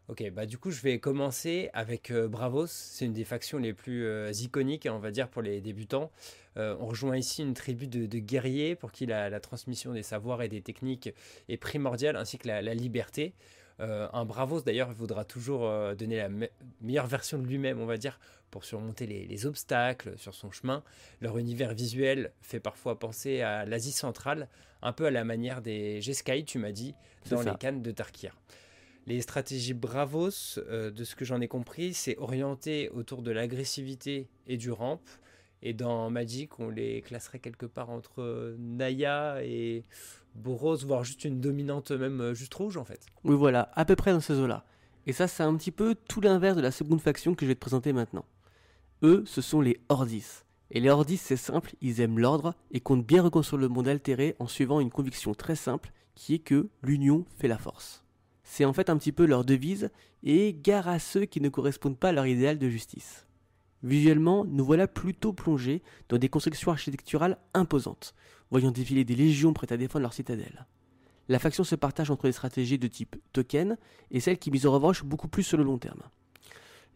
Ok, 0.08 0.28
bah 0.32 0.44
du 0.44 0.58
coup 0.58 0.70
je 0.70 0.82
vais 0.82 0.99
commencer 0.99 1.70
avec 1.72 2.10
euh, 2.10 2.26
Bravos, 2.26 2.66
c'est 2.66 3.04
une 3.06 3.12
des 3.12 3.25
factions 3.25 3.58
les 3.58 3.72
plus 3.72 4.04
euh, 4.04 4.32
iconiques, 4.32 4.88
on 4.90 4.99
va 4.99 5.12
dire, 5.12 5.28
pour 5.28 5.40
les 5.40 5.60
débutants. 5.60 6.10
Euh, 6.56 6.76
on 6.80 6.87
rejoint 6.87 7.16
ici 7.16 7.42
une 7.42 7.54
tribu 7.54 7.87
de, 7.87 8.18
guerriers 8.18 8.75
pour 8.75 8.90
qui 8.90 9.06
la, 9.06 9.38
transmission 9.38 9.92
des 9.92 10.02
savoirs 10.02 10.42
et 10.42 10.49
des 10.49 10.62
techniques 10.62 11.10
est 11.49 11.56
primordiale, 11.56 12.16
ainsi 12.16 12.38
que 12.38 12.49
la 12.49 12.75
liberté. 12.75 13.34
Euh, 13.80 14.08
un 14.12 14.25
Bravos 14.25 14.60
d'ailleurs 14.60 14.92
voudra 14.92 15.25
toujours 15.25 15.66
euh, 15.66 15.94
donner 15.94 16.18
la 16.18 16.28
me- 16.28 16.50
meilleure 16.80 17.06
version 17.06 17.38
de 17.38 17.46
lui-même, 17.46 17.80
on 17.80 17.87
va 17.87 17.96
dire, 17.96 18.20
pour 18.50 18.64
surmonter 18.64 19.06
les, 19.06 19.26
les 19.26 19.46
obstacles 19.46 20.16
sur 20.18 20.34
son 20.34 20.50
chemin. 20.50 20.82
Leur 21.20 21.38
univers 21.38 21.72
visuel 21.72 22.32
fait 22.42 22.60
parfois 22.60 22.99
penser 22.99 23.40
à 23.40 23.64
l'Asie 23.64 23.92
centrale, 23.92 24.49
un 24.82 24.92
peu 24.92 25.06
à 25.06 25.10
la 25.10 25.25
manière 25.25 25.62
des 25.62 26.00
G-Sky, 26.02 26.44
tu 26.44 26.58
m'as 26.58 26.72
dit, 26.72 26.94
dans 27.30 27.42
ça. 27.42 27.52
les 27.52 27.58
cannes 27.58 27.82
de 27.82 27.90
Tarkir. 27.90 28.37
Les 29.06 29.22
stratégies 29.22 29.75
Bravos, 29.75 30.58
euh, 30.58 30.90
de 30.90 31.04
ce 31.04 31.16
que 31.16 31.25
j'en 31.25 31.40
ai 31.40 31.49
compris, 31.49 31.94
c'est 31.94 32.18
orienté 32.18 32.90
autour 32.90 33.22
de 33.22 33.30
l'agressivité 33.30 34.28
et 34.46 34.56
du 34.56 34.70
ramp. 34.70 35.00
Et 35.62 35.75
dans 35.75 36.08
Magic, 36.10 36.58
on 36.58 36.70
les 36.70 37.02
classerait 37.02 37.38
quelque 37.38 37.66
part 37.66 37.90
entre 37.90 38.56
Naya 38.58 39.42
et 39.42 39.84
Boros, 40.34 40.76
voire 40.78 41.04
juste 41.04 41.25
une 41.25 41.40
dominante 41.40 41.90
même 41.90 42.20
euh, 42.20 42.34
juste 42.34 42.54
rouge 42.54 42.76
en 42.76 42.84
fait. 42.84 43.06
Oui 43.25 43.37
voilà, 43.37 43.70
à 43.75 43.84
peu 43.84 43.96
près 43.96 44.12
dans 44.12 44.20
ces 44.20 44.38
eaux-là. 44.38 44.64
Et 45.06 45.12
ça 45.12 45.28
c'est 45.28 45.42
un 45.42 45.54
petit 45.56 45.70
peu 45.70 45.94
tout 46.08 46.20
l'inverse 46.20 46.56
de 46.56 46.62
la 46.62 46.70
seconde 46.70 47.00
faction 47.00 47.34
que 47.34 47.44
je 47.44 47.49
vais 47.49 47.54
te 47.54 47.60
présenter 47.60 47.92
maintenant. 47.92 48.25
Eux, 49.02 49.25
ce 49.26 49.40
sont 49.40 49.60
les 49.60 49.80
Ordis. 49.88 50.42
Et 50.70 50.80
les 50.80 50.90
Hordis, 50.90 51.16
c'est 51.16 51.37
simple, 51.37 51.75
ils 51.80 52.00
aiment 52.00 52.18
l'ordre 52.18 52.54
et 52.70 52.80
comptent 52.80 53.06
bien 53.06 53.22
reconstruire 53.22 53.60
le 53.60 53.68
monde 53.68 53.88
altéré 53.88 54.37
en 54.38 54.46
suivant 54.46 54.78
une 54.78 54.90
conviction 54.90 55.34
très 55.34 55.56
simple 55.56 55.90
qui 56.14 56.34
est 56.34 56.38
que 56.38 56.68
l'union 56.82 57.25
fait 57.38 57.49
la 57.49 57.58
force. 57.58 58.04
C'est 58.44 58.64
en 58.64 58.72
fait 58.72 58.90
un 58.90 58.96
petit 58.96 59.12
peu 59.12 59.26
leur 59.26 59.44
devise 59.44 59.90
et 60.22 60.54
gare 60.54 60.88
à 60.88 60.99
ceux 60.99 61.25
qui 61.25 61.40
ne 61.40 61.49
correspondent 61.49 61.99
pas 61.99 62.10
à 62.10 62.12
leur 62.12 62.26
idéal 62.26 62.58
de 62.58 62.68
justice. 62.68 63.26
Visuellement, 63.82 64.44
nous 64.44 64.64
voilà 64.64 64.87
plutôt 64.87 65.32
plongés 65.32 65.82
dans 66.08 66.18
des 66.18 66.28
constructions 66.28 66.70
architecturales 66.70 67.38
imposantes, 67.54 68.14
voyant 68.50 68.71
défiler 68.71 69.04
des 69.04 69.14
légions 69.14 69.52
prêtes 69.52 69.73
à 69.73 69.76
défendre 69.76 70.02
leur 70.02 70.12
citadelle. 70.12 70.66
La 71.28 71.38
faction 71.38 71.64
se 71.64 71.76
partage 71.76 72.11
entre 72.11 72.26
les 72.26 72.33
stratégies 72.33 72.78
de 72.78 72.88
type 72.88 73.16
token 73.33 73.76
et 74.11 74.21
celles 74.21 74.38
qui 74.38 74.50
misent 74.50 74.66
en 74.66 74.73
revanche 74.73 75.04
beaucoup 75.04 75.28
plus 75.28 75.45
sur 75.45 75.59
le 75.59 75.64
long 75.64 75.78
terme. 75.78 76.02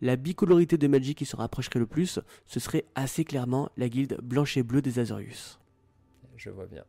La 0.00 0.16
bicolorité 0.16 0.76
de 0.76 0.88
Magic 0.88 1.18
qui 1.18 1.24
se 1.24 1.36
rapprocherait 1.36 1.78
le 1.78 1.86
plus, 1.86 2.18
ce 2.46 2.60
serait 2.60 2.84
assez 2.94 3.24
clairement 3.24 3.70
la 3.76 3.88
guilde 3.88 4.18
blanche 4.22 4.56
et 4.56 4.62
bleue 4.62 4.82
des 4.82 4.98
Azorius 4.98 5.58
je 6.36 6.50
vois 6.50 6.66
bien. 6.66 6.84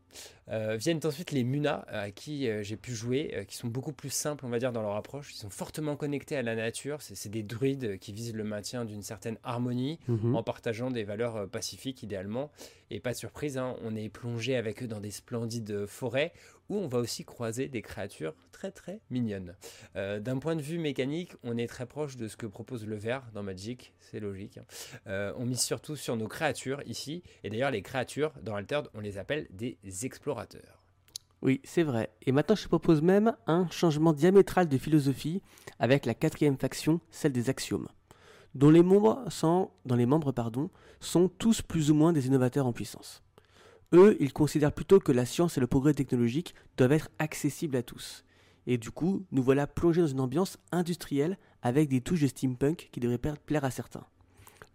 Euh, 0.51 0.77
viennent 0.77 0.99
ensuite 1.03 1.31
les 1.31 1.43
Muna, 1.43 1.85
à 1.87 2.11
qui 2.11 2.47
euh, 2.47 2.61
j'ai 2.61 2.77
pu 2.77 2.93
jouer, 2.93 3.33
euh, 3.35 3.43
qui 3.45 3.55
sont 3.55 3.67
beaucoup 3.67 3.93
plus 3.93 4.11
simples, 4.11 4.45
on 4.45 4.49
va 4.49 4.59
dire, 4.59 4.71
dans 4.71 4.83
leur 4.83 4.95
approche. 4.95 5.33
Ils 5.33 5.37
sont 5.37 5.49
fortement 5.49 5.95
connectés 5.95 6.35
à 6.35 6.43
la 6.43 6.55
nature. 6.55 7.01
C'est 7.01 7.29
des 7.29 7.43
druides 7.43 7.97
qui 7.99 8.13
visent 8.13 8.33
le 8.33 8.43
maintien 8.43 8.85
d'une 8.85 9.01
certaine 9.01 9.37
harmonie 9.43 9.99
mhm. 10.07 10.35
en 10.35 10.43
partageant 10.43 10.91
des 10.91 11.03
valeurs 11.03 11.49
pacifiques, 11.49 12.03
idéalement. 12.03 12.51
Et 12.91 12.99
pas 12.99 13.13
de 13.13 13.17
surprise, 13.17 13.57
hein, 13.57 13.75
on 13.83 13.95
est 13.95 14.09
plongé 14.09 14.55
avec 14.55 14.83
eux 14.83 14.87
dans 14.87 14.99
des 14.99 15.09
splendides 15.09 15.87
forêts 15.87 16.33
où 16.69 16.77
on 16.77 16.87
va 16.87 16.99
aussi 16.99 17.25
croiser 17.25 17.67
des 17.67 17.81
créatures 17.81 18.33
très 18.51 18.71
très 18.71 18.99
mignonnes. 19.09 19.55
Euh, 19.95 20.19
d'un 20.19 20.37
point 20.37 20.55
de 20.55 20.61
vue 20.61 20.79
mécanique, 20.79 21.33
on 21.43 21.57
est 21.57 21.67
très 21.67 21.85
proche 21.85 22.17
de 22.17 22.27
ce 22.27 22.37
que 22.37 22.45
propose 22.45 22.85
le 22.85 22.95
verre 22.95 23.23
dans 23.33 23.43
Magic, 23.43 23.93
c'est 23.99 24.19
logique. 24.19 24.57
Hein. 24.57 24.65
Euh, 25.07 25.33
on 25.37 25.45
mise 25.45 25.61
surtout 25.61 25.95
sur 25.95 26.15
nos 26.15 26.27
créatures 26.27 26.81
ici, 26.85 27.23
et 27.43 27.49
d'ailleurs 27.49 27.71
les 27.71 27.81
créatures 27.81 28.33
dans 28.41 28.55
Altered, 28.55 28.89
on 28.93 28.99
les 28.99 29.17
appelle 29.17 29.47
des 29.51 29.77
explorateurs. 30.03 30.34
Oui, 31.41 31.61
c'est 31.63 31.83
vrai. 31.83 32.09
Et 32.23 32.31
maintenant, 32.31 32.55
je 32.55 32.67
propose 32.67 33.01
même 33.01 33.35
un 33.45 33.69
changement 33.69 34.13
diamétral 34.13 34.67
de 34.67 34.77
philosophie 34.77 35.41
avec 35.79 36.05
la 36.05 36.13
quatrième 36.13 36.57
faction, 36.57 36.99
celle 37.11 37.33
des 37.33 37.49
axiomes, 37.49 37.87
dont 38.55 38.69
les 38.69 38.81
membres, 38.81 39.23
sont, 39.29 39.69
sont 40.99 41.29
tous 41.29 41.61
plus 41.61 41.91
ou 41.91 41.93
moins 41.93 42.13
des 42.13 42.27
innovateurs 42.27 42.65
en 42.65 42.73
puissance. 42.73 43.21
Eux, 43.93 44.17
ils 44.19 44.33
considèrent 44.33 44.73
plutôt 44.73 44.99
que 44.99 45.11
la 45.11 45.25
science 45.25 45.57
et 45.57 45.61
le 45.61 45.67
progrès 45.67 45.93
technologique 45.93 46.55
doivent 46.77 46.93
être 46.93 47.09
accessibles 47.19 47.75
à 47.75 47.83
tous. 47.83 48.25
Et 48.67 48.77
du 48.77 48.89
coup, 48.89 49.25
nous 49.31 49.43
voilà 49.43 49.67
plongés 49.67 50.01
dans 50.01 50.07
une 50.07 50.19
ambiance 50.19 50.57
industrielle 50.71 51.37
avec 51.61 51.89
des 51.89 52.01
touches 52.01 52.21
de 52.21 52.27
steampunk 52.27 52.89
qui 52.91 52.99
devraient 52.99 53.19
plaire 53.19 53.63
à 53.63 53.71
certains. 53.71 54.05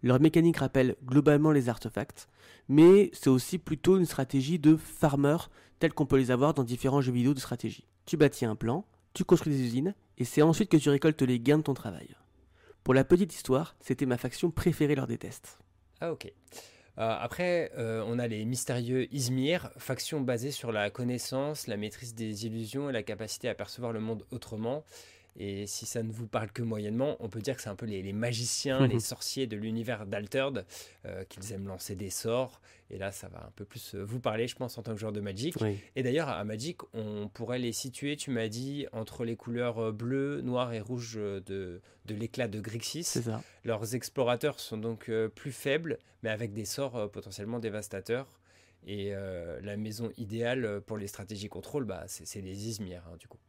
Leur 0.03 0.19
mécanique 0.19 0.57
rappelle 0.57 0.95
globalement 1.05 1.51
les 1.51 1.69
artefacts, 1.69 2.27
mais 2.67 3.11
c'est 3.13 3.29
aussi 3.29 3.57
plutôt 3.57 3.97
une 3.97 4.05
stratégie 4.05 4.59
de 4.59 4.75
farmer 4.75 5.37
telle 5.79 5.93
qu'on 5.93 6.05
peut 6.05 6.17
les 6.17 6.31
avoir 6.31 6.53
dans 6.53 6.63
différents 6.63 7.01
jeux 7.01 7.11
vidéo 7.11 7.33
de 7.33 7.39
stratégie. 7.39 7.87
Tu 8.05 8.17
bâtis 8.17 8.45
un 8.45 8.55
plan, 8.55 8.85
tu 9.13 9.23
construis 9.23 9.53
des 9.53 9.61
usines, 9.61 9.93
et 10.17 10.25
c'est 10.25 10.41
ensuite 10.41 10.69
que 10.69 10.77
tu 10.77 10.89
récoltes 10.89 11.21
les 11.21 11.39
gains 11.39 11.59
de 11.59 11.63
ton 11.63 11.73
travail. 11.73 12.15
Pour 12.83 12.93
la 12.93 13.03
petite 13.03 13.33
histoire, 13.33 13.75
c'était 13.79 14.05
ma 14.05 14.17
faction 14.17 14.49
préférée 14.49 14.95
lors 14.95 15.07
des 15.07 15.17
tests. 15.17 15.59
Ah 15.99 16.11
ok. 16.11 16.31
Euh, 16.97 17.15
après, 17.19 17.71
euh, 17.77 18.03
on 18.07 18.19
a 18.19 18.27
les 18.27 18.43
mystérieux 18.43 19.07
Izmir, 19.13 19.71
faction 19.77 20.19
basée 20.19 20.51
sur 20.51 20.71
la 20.71 20.89
connaissance, 20.89 21.67
la 21.67 21.77
maîtrise 21.77 22.15
des 22.15 22.45
illusions 22.45 22.89
et 22.89 22.93
la 22.93 23.03
capacité 23.03 23.49
à 23.49 23.55
percevoir 23.55 23.93
le 23.93 23.99
monde 23.99 24.25
autrement. 24.31 24.83
Et 25.37 25.65
si 25.65 25.85
ça 25.85 26.03
ne 26.03 26.11
vous 26.11 26.27
parle 26.27 26.51
que 26.51 26.61
moyennement, 26.61 27.15
on 27.19 27.29
peut 27.29 27.41
dire 27.41 27.55
que 27.55 27.61
c'est 27.61 27.69
un 27.69 27.75
peu 27.75 27.85
les, 27.85 28.13
magiciens, 28.13 28.87
les 28.87 28.99
sorciers 28.99 29.47
de 29.47 29.55
l'univers 29.55 30.05
d'Altered, 30.05 30.65
euh, 31.05 31.23
qu'ils 31.25 31.53
aiment 31.53 31.67
lancer 31.67 31.95
des 31.95 32.09
sorts. 32.09 32.61
Et 32.89 32.97
là, 32.97 33.13
ça 33.13 33.29
va 33.29 33.45
un 33.47 33.51
peu 33.55 33.63
plus 33.63 33.95
vous 33.95 34.19
parler, 34.19 34.47
je 34.47 34.55
pense, 34.55 34.77
en 34.77 34.83
tant 34.83 34.93
que 34.93 34.99
joueur 34.99 35.13
de 35.13 35.21
Magic. 35.21 35.55
Et 35.95 36.03
d'ailleurs, 36.03 36.27
à 36.27 36.43
Magic, 36.43 36.79
on 36.93 37.29
pourrait 37.29 37.59
les 37.59 37.71
situer, 37.71 38.17
tu 38.17 38.31
m'as 38.31 38.49
dit, 38.49 38.85
entre 38.91 39.23
les 39.23 39.37
couleurs 39.37 39.93
bleu, 39.93 40.41
noir 40.41 40.73
et 40.73 40.81
rouge 40.81 41.15
de, 41.15 41.41
de 42.05 42.15
l'éclat 42.15 42.49
de 42.49 42.59
Grixis. 42.59 43.05
Ça. 43.05 43.41
Leurs 43.63 43.95
explorateurs 43.95 44.59
sont 44.59 44.77
donc 44.77 45.09
plus 45.35 45.53
faibles, 45.53 45.99
mais 46.21 46.29
avec 46.29 46.51
des 46.51 46.65
sorts 46.65 47.09
potentiellement 47.09 47.59
dévastateurs. 47.59 48.27
Et 48.85 49.13
la 49.61 49.77
maison 49.77 50.11
idéale 50.17 50.81
pour 50.85 50.97
les 50.97 51.07
stratégies 51.07 51.47
contrôle, 51.47 51.85
bah, 51.85 52.03
c'est 52.07 52.41
les 52.41 52.67
Izmir, 52.67 53.03
hein, 53.07 53.15
du 53.17 53.29
coup. 53.29 53.39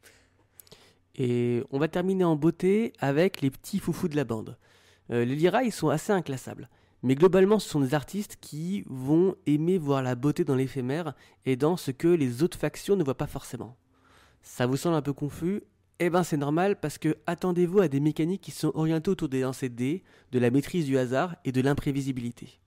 Et 1.14 1.62
on 1.70 1.78
va 1.78 1.88
terminer 1.88 2.24
en 2.24 2.36
beauté 2.36 2.92
avec 2.98 3.40
les 3.40 3.50
petits 3.50 3.78
foufous 3.78 4.08
de 4.08 4.16
la 4.16 4.24
bande. 4.24 4.56
Euh, 5.10 5.24
les 5.24 5.36
Lyra, 5.36 5.62
ils 5.62 5.72
sont 5.72 5.88
assez 5.88 6.12
inclassables. 6.12 6.68
Mais 7.02 7.16
globalement, 7.16 7.58
ce 7.58 7.68
sont 7.68 7.80
des 7.80 7.94
artistes 7.94 8.38
qui 8.40 8.84
vont 8.86 9.34
aimer 9.46 9.76
voir 9.76 10.02
la 10.02 10.14
beauté 10.14 10.44
dans 10.44 10.54
l'éphémère 10.54 11.14
et 11.44 11.56
dans 11.56 11.76
ce 11.76 11.90
que 11.90 12.08
les 12.08 12.42
autres 12.42 12.58
factions 12.58 12.96
ne 12.96 13.02
voient 13.02 13.16
pas 13.16 13.26
forcément. 13.26 13.76
Ça 14.40 14.66
vous 14.66 14.76
semble 14.76 14.96
un 14.96 15.02
peu 15.02 15.12
confus? 15.12 15.62
Eh 15.98 16.10
ben 16.10 16.24
c'est 16.24 16.36
normal 16.36 16.80
parce 16.80 16.98
que 16.98 17.16
attendez-vous 17.26 17.80
à 17.80 17.88
des 17.88 18.00
mécaniques 18.00 18.40
qui 18.40 18.50
sont 18.50 18.72
orientées 18.74 19.10
autour 19.10 19.28
des 19.28 19.42
lancers 19.42 19.70
de 19.70 19.74
dés, 19.74 20.02
de 20.32 20.38
la 20.40 20.50
maîtrise 20.50 20.86
du 20.86 20.98
hasard 20.98 21.36
et 21.44 21.52
de 21.52 21.60
l'imprévisibilité. 21.60 22.60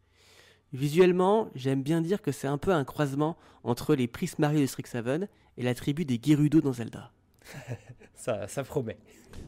Visuellement, 0.72 1.50
j'aime 1.54 1.84
bien 1.84 2.02
dire 2.02 2.22
que 2.22 2.32
c'est 2.32 2.48
un 2.48 2.58
peu 2.58 2.72
un 2.72 2.86
croisement 2.86 3.38
entre 3.64 3.96
les 3.96 4.08
Prismari 4.08 4.62
de 4.62 4.66
Strixhaven 4.66 5.28
et 5.58 5.64
la 5.64 5.74
tribu 5.74 6.06
des 6.06 6.20
Gerudo 6.22 6.62
dans 6.62 6.74
Zelda. 6.74 7.12
ça, 8.16 8.48
ça 8.48 8.64
promet. 8.64 8.98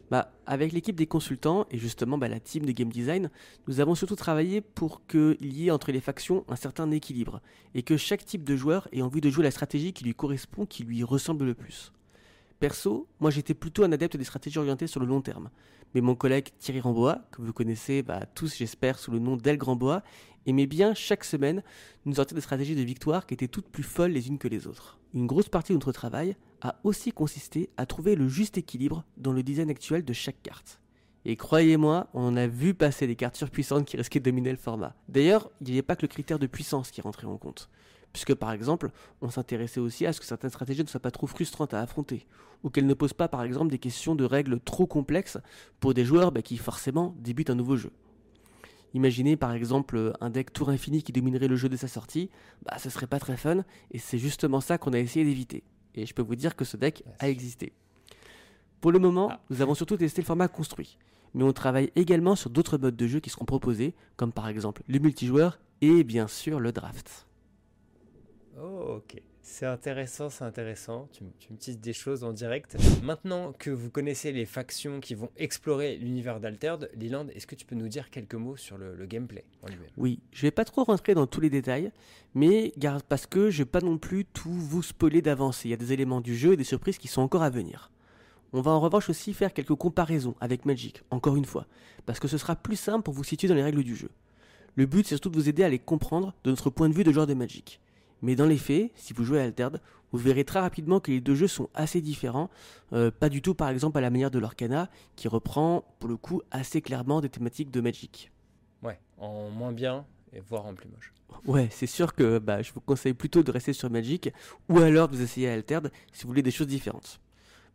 Bah, 0.10 0.32
avec 0.46 0.72
l'équipe 0.72 0.96
des 0.96 1.08
consultants 1.08 1.66
et 1.72 1.78
justement 1.78 2.18
bah, 2.18 2.28
la 2.28 2.40
team 2.40 2.66
de 2.66 2.72
game 2.72 2.92
design, 2.92 3.30
nous 3.68 3.80
avons 3.80 3.96
surtout 3.96 4.16
travaillé 4.16 4.62
pour 4.62 5.06
qu'il 5.06 5.54
y 5.54 5.68
ait 5.68 5.72
entre 5.72 5.92
les 5.92 6.00
factions 6.00 6.46
un 6.48 6.56
certain 6.56 6.90
équilibre 6.92 7.42
et 7.74 7.84
que 7.84 7.98
chaque 7.98 8.26
type 8.26 8.44
de 8.44 8.56
joueur 8.56 8.88
ait 8.92 9.02
envie 9.02 9.22
de 9.22 9.30
jouer 9.30 9.44
la 9.44 9.52
stratégie 9.52 9.94
qui 9.94 10.04
lui 10.06 10.14
correspond, 10.14 10.66
qui 10.66 10.84
lui 10.84 11.04
ressemble 11.04 11.46
le 11.46 11.54
plus. 11.54 11.92
Perso, 12.60 13.08
moi 13.20 13.32
j'étais 13.32 13.54
plutôt 13.54 13.84
un 13.84 13.92
adepte 13.92 14.18
des 14.18 14.24
stratégies 14.24 14.58
orientées 14.58 14.88
sur 14.88 15.00
le 15.00 15.06
long 15.06 15.22
terme. 15.22 15.50
Mais 15.94 16.02
mon 16.02 16.16
collègue 16.16 16.50
Thierry 16.60 16.80
Rambois, 16.80 17.22
que 17.32 17.42
vous 17.42 17.54
connaissez 17.54 18.04
bah, 18.04 18.26
tous 18.36 18.56
j'espère 18.56 19.00
sous 19.00 19.12
le 19.12 19.20
nom 19.20 19.38
d'El 19.38 19.58
Grandbois, 19.58 20.04
aimait 20.46 20.68
bien 20.68 20.94
chaque 20.94 21.24
semaine 21.24 21.64
nous 22.06 22.16
sortir 22.16 22.36
des 22.36 22.42
stratégies 22.42 22.76
de 22.76 22.82
victoire 22.82 23.26
qui 23.26 23.34
étaient 23.34 23.48
toutes 23.48 23.70
plus 23.70 23.84
folles 23.84 24.12
les 24.12 24.28
unes 24.28 24.38
que 24.38 24.48
les 24.48 24.68
autres. 24.68 25.00
Une 25.14 25.28
grosse 25.28 25.50
partie 25.50 25.74
de 25.74 25.78
notre 25.78 25.92
travail 25.92 26.36
a 26.62 26.80
aussi 26.84 27.12
consisté 27.12 27.70
à 27.78 27.86
trouver 27.86 28.16
le 28.16 28.28
juste 28.28 28.58
équilibre 28.58 29.04
dans 29.18 29.32
le 29.32 29.44
design 29.44 29.70
actuel 29.70 30.04
de 30.04 30.14
chaque 30.14 30.42
carte. 30.42 30.80
Et 31.26 31.36
croyez-moi, 31.36 32.08
on 32.14 32.38
a 32.38 32.48
vu 32.48 32.74
passer 32.74 33.06
des 33.06 33.16
cartes 33.16 33.36
surpuissantes 33.36 33.86
qui 33.86 33.98
risquaient 33.98 34.20
de 34.20 34.26
dominer 34.26 34.52
le 34.52 34.58
format. 34.58 34.96
D'ailleurs, 35.10 35.52
il 35.60 35.68
n'y 35.68 35.74
avait 35.74 35.82
pas 35.82 35.96
que 35.96 36.04
le 36.04 36.08
critère 36.08 36.40
de 36.40 36.48
puissance 36.48 36.90
qui 36.90 37.02
rentrait 37.02 37.28
en 37.28 37.38
compte. 37.38 37.70
Puisque 38.14 38.34
par 38.34 38.52
exemple, 38.52 38.92
on 39.22 39.30
s'intéressait 39.30 39.80
aussi 39.80 40.06
à 40.06 40.14
ce 40.14 40.20
que 40.20 40.26
certaines 40.26 40.50
stratégies 40.50 40.84
ne 40.84 40.88
soient 40.88 41.00
pas 41.00 41.12
trop 41.12 41.28
frustrantes 41.28 41.74
à 41.74 41.82
affronter, 41.82 42.26
ou 42.64 42.70
qu'elles 42.70 42.88
ne 42.88 42.94
posent 42.94 43.14
pas 43.14 43.28
par 43.28 43.44
exemple 43.44 43.72
des 43.72 43.80
questions 43.80 44.16
de 44.16 44.24
règles 44.24 44.60
trop 44.60 44.88
complexes 44.88 45.38
pour 45.80 45.94
des 45.94 46.06
joueurs 46.06 46.32
bah, 46.32 46.42
qui 46.42 46.58
forcément 46.58 47.16
débutent 47.20 47.50
un 47.50 47.56
nouveau 47.56 47.78
jeu. 47.78 47.92
Imaginez 48.94 49.36
par 49.36 49.54
exemple 49.54 50.14
un 50.22 50.30
deck 50.30 50.54
tour 50.54 50.70
infini 50.70 51.04
qui 51.04 51.12
dominerait 51.12 51.48
le 51.48 51.56
jeu 51.56 51.70
dès 51.70 51.78
sa 51.78 51.88
sortie, 51.88 52.30
bah 52.66 52.78
ce 52.80 52.90
serait 52.90 53.08
pas 53.08 53.20
très 53.20 53.38
fun, 53.38 53.64
et 53.92 54.00
c'est 54.00 54.18
justement 54.18 54.62
ça 54.62 54.78
qu'on 54.78 54.94
a 54.94 55.00
essayé 55.00 55.26
d'éviter. 55.26 55.64
Et 55.94 56.06
je 56.06 56.14
peux 56.14 56.22
vous 56.22 56.36
dire 56.36 56.56
que 56.56 56.66
ce 56.66 56.78
deck 56.78 57.04
a 57.20 57.30
existé. 57.30 57.74
Pour 58.82 58.92
le 58.92 59.00
moment, 59.00 59.30
ah. 59.32 59.40
nous 59.50 59.62
avons 59.62 59.76
surtout 59.76 59.98
testé 59.98 60.22
le 60.22 60.26
format 60.26 60.48
construit, 60.48 60.98
mais 61.34 61.44
on 61.44 61.54
travaille 61.54 61.92
également 61.96 62.36
sur 62.36 62.50
d'autres 62.50 62.78
modes 62.78 62.96
de 62.96 63.08
jeu 63.08 63.20
qui 63.20 63.30
seront 63.30 63.46
proposés, 63.46 63.94
comme 64.16 64.32
par 64.32 64.48
exemple 64.48 64.84
le 64.88 65.00
multijoueur 65.00 65.60
et 65.82 66.04
bien 66.04 66.28
sûr 66.28 66.60
le 66.60 66.72
draft. 66.72 67.27
Oh, 68.62 68.98
ok. 68.98 69.22
C'est 69.50 69.66
intéressant, 69.66 70.30
c'est 70.30 70.44
intéressant. 70.44 71.08
Tu, 71.14 71.24
me 71.24 71.58
tisses 71.58 71.80
des 71.80 71.94
choses 71.94 72.26
en 72.26 72.34
direct. 72.34 72.76
Maintenant 73.02 73.54
que 73.58 73.70
vous 73.70 73.90
connaissez 73.90 74.34
les 74.34 74.46
factions 74.46 75.00
qui 75.00 75.16
vont 75.16 75.30
explorer 75.38 75.96
l'univers 75.96 76.42
d'Altered, 76.42 76.90
Leland, 77.00 77.28
est-ce 77.30 77.48
que 77.48 77.56
tu 77.56 77.66
peux 77.66 77.76
nous 77.76 77.88
dire 77.88 78.10
quelques 78.10 78.36
mots 78.36 78.58
sur 78.58 78.78
le, 78.78 79.06
gameplay 79.06 79.46
en 79.64 79.68
Oui, 79.96 80.20
je 80.34 80.42
vais 80.42 80.52
pas 80.52 80.66
trop 80.66 80.84
rentrer 80.84 81.14
dans 81.14 81.28
tous 81.28 81.40
les 81.40 81.50
détails, 81.50 81.92
mais 82.36 82.74
garde 82.78 83.04
parce 83.04 83.26
que 83.26 83.50
je 83.50 83.60
vais 83.60 83.70
pas 83.70 83.80
non 83.80 83.98
plus 83.98 84.26
tout 84.26 84.52
vous 84.52 84.84
spoiler 84.84 85.22
d'avance. 85.22 85.64
Il 85.64 85.70
y 85.70 85.74
a 85.74 85.78
des 85.78 85.94
éléments 85.94 86.20
du 86.20 86.36
jeu 86.36 86.54
et 86.54 86.58
des 86.58 86.66
surprises 86.66 86.98
qui 86.98 87.08
sont 87.08 87.22
encore 87.22 87.44
à 87.44 87.50
venir. 87.50 87.90
On 88.52 88.62
va 88.62 88.72
en 88.72 88.82
revanche 88.82 89.10
aussi 89.10 89.34
faire 89.34 89.54
quelques 89.54 89.76
comparaisons 89.76 90.36
avec 90.42 90.66
Magic, 90.66 91.04
encore 91.10 91.38
une 91.38 91.46
fois, 91.46 91.68
parce 92.06 92.20
que 92.20 92.28
ce 92.28 92.38
sera 92.38 92.58
plus 92.58 92.76
simple 92.76 93.04
pour 93.04 93.14
vous 93.14 93.24
situer 93.24 93.48
dans 93.48 93.56
les 93.56 93.64
règles 93.64 93.84
du 93.84 93.96
jeu. 93.96 94.10
Le 94.76 94.86
but, 94.86 95.06
c'est 95.06 95.16
surtout 95.16 95.30
de 95.30 95.36
vous 95.36 95.48
aider 95.48 95.64
à 95.64 95.70
les 95.70 95.80
comprendre 95.80 96.34
de 96.44 96.50
notre 96.50 96.70
point 96.70 96.90
de 96.90 96.94
vue 96.94 97.04
de 97.06 97.12
joueur 97.12 97.28
de 97.28 97.34
Magic. 97.34 97.80
Mais 98.22 98.36
dans 98.36 98.46
les 98.46 98.58
faits, 98.58 98.92
si 98.96 99.14
vous 99.14 99.24
jouez 99.24 99.40
à 99.40 99.44
Altered, 99.44 99.82
vous 100.12 100.18
verrez 100.18 100.46
très 100.46 100.60
rapidement 100.60 101.00
que 101.00 101.12
les 101.12 101.22
deux 101.22 101.36
jeux 101.36 101.48
sont 101.48 101.70
assez 101.74 102.02
différents. 102.02 102.50
Euh, 102.94 103.12
pas 103.12 103.30
du 103.30 103.42
tout 103.42 103.54
par 103.54 103.70
exemple 103.70 103.98
à 103.98 104.02
la 104.02 104.10
manière 104.10 104.32
de 104.32 104.40
l'Orcana, 104.40 104.90
qui 105.16 105.28
reprend 105.28 105.84
pour 106.00 106.10
le 106.10 106.18
coup 106.18 106.42
assez 106.52 106.82
clairement 106.82 107.22
des 107.22 107.30
thématiques 107.30 107.72
de 107.72 107.82
Magic. 107.82 108.32
Ouais, 108.84 109.00
en 109.18 109.50
moins 109.50 109.72
bien 109.72 110.06
et 110.34 110.40
voire 110.40 110.66
en 110.66 110.74
plus 110.74 110.90
moche. 110.90 111.14
Ouais, 111.46 111.68
c'est 111.72 111.88
sûr 111.88 112.16
que 112.16 112.40
bah, 112.40 112.62
je 112.62 112.72
vous 112.74 112.82
conseille 112.82 113.14
plutôt 113.14 113.44
de 113.44 113.52
rester 113.52 113.74
sur 113.74 113.90
Magic 113.90 114.32
ou 114.70 114.80
alors 114.80 115.08
de 115.08 115.16
vous 115.16 115.22
essayer 115.22 115.50
à 115.50 115.54
Altered 115.54 115.92
si 116.12 116.24
vous 116.24 116.30
voulez 116.30 116.42
des 116.42 116.52
choses 116.52 116.68
différentes. 116.68 117.20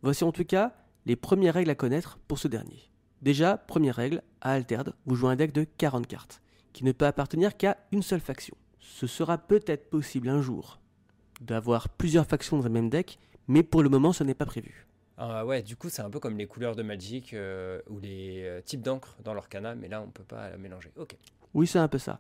Voici 0.02 0.24
en 0.24 0.32
tout 0.32 0.44
cas 0.44 0.74
les 1.06 1.16
premières 1.16 1.54
règles 1.54 1.70
à 1.70 1.74
connaître 1.74 2.18
pour 2.28 2.38
ce 2.38 2.48
dernier. 2.48 2.90
Déjà, 3.20 3.56
première 3.56 3.96
règle, 3.96 4.22
à 4.40 4.52
Altered, 4.52 4.94
vous 5.06 5.14
jouez 5.14 5.30
un 5.30 5.36
deck 5.36 5.52
de 5.52 5.64
40 5.64 6.06
cartes 6.06 6.42
qui 6.72 6.84
ne 6.84 6.92
peut 6.92 7.06
appartenir 7.06 7.56
qu'à 7.56 7.76
une 7.92 8.02
seule 8.02 8.20
faction. 8.20 8.56
Ce 8.82 9.06
sera 9.06 9.38
peut-être 9.38 9.88
possible 9.88 10.28
un 10.28 10.42
jour 10.42 10.80
d'avoir 11.40 11.88
plusieurs 11.88 12.26
factions 12.26 12.58
dans 12.58 12.66
un 12.66 12.70
même 12.70 12.90
deck, 12.90 13.18
mais 13.46 13.62
pour 13.62 13.82
le 13.82 13.88
moment 13.88 14.12
ce 14.12 14.24
n'est 14.24 14.34
pas 14.34 14.44
prévu. 14.44 14.86
Ah 15.16 15.46
ouais, 15.46 15.62
du 15.62 15.76
coup 15.76 15.88
c'est 15.88 16.02
un 16.02 16.10
peu 16.10 16.18
comme 16.18 16.36
les 16.36 16.46
couleurs 16.46 16.74
de 16.74 16.82
Magic 16.82 17.32
euh, 17.32 17.80
ou 17.88 18.00
les 18.00 18.42
euh, 18.42 18.60
types 18.60 18.82
d'encre 18.82 19.16
dans 19.24 19.34
l'Orcana, 19.34 19.76
mais 19.76 19.88
là 19.88 20.02
on 20.02 20.10
peut 20.10 20.24
pas 20.24 20.56
mélanger. 20.56 20.90
Ok. 20.96 21.16
Oui, 21.54 21.66
c'est 21.66 21.78
un 21.78 21.88
peu 21.88 21.98
ça. 21.98 22.18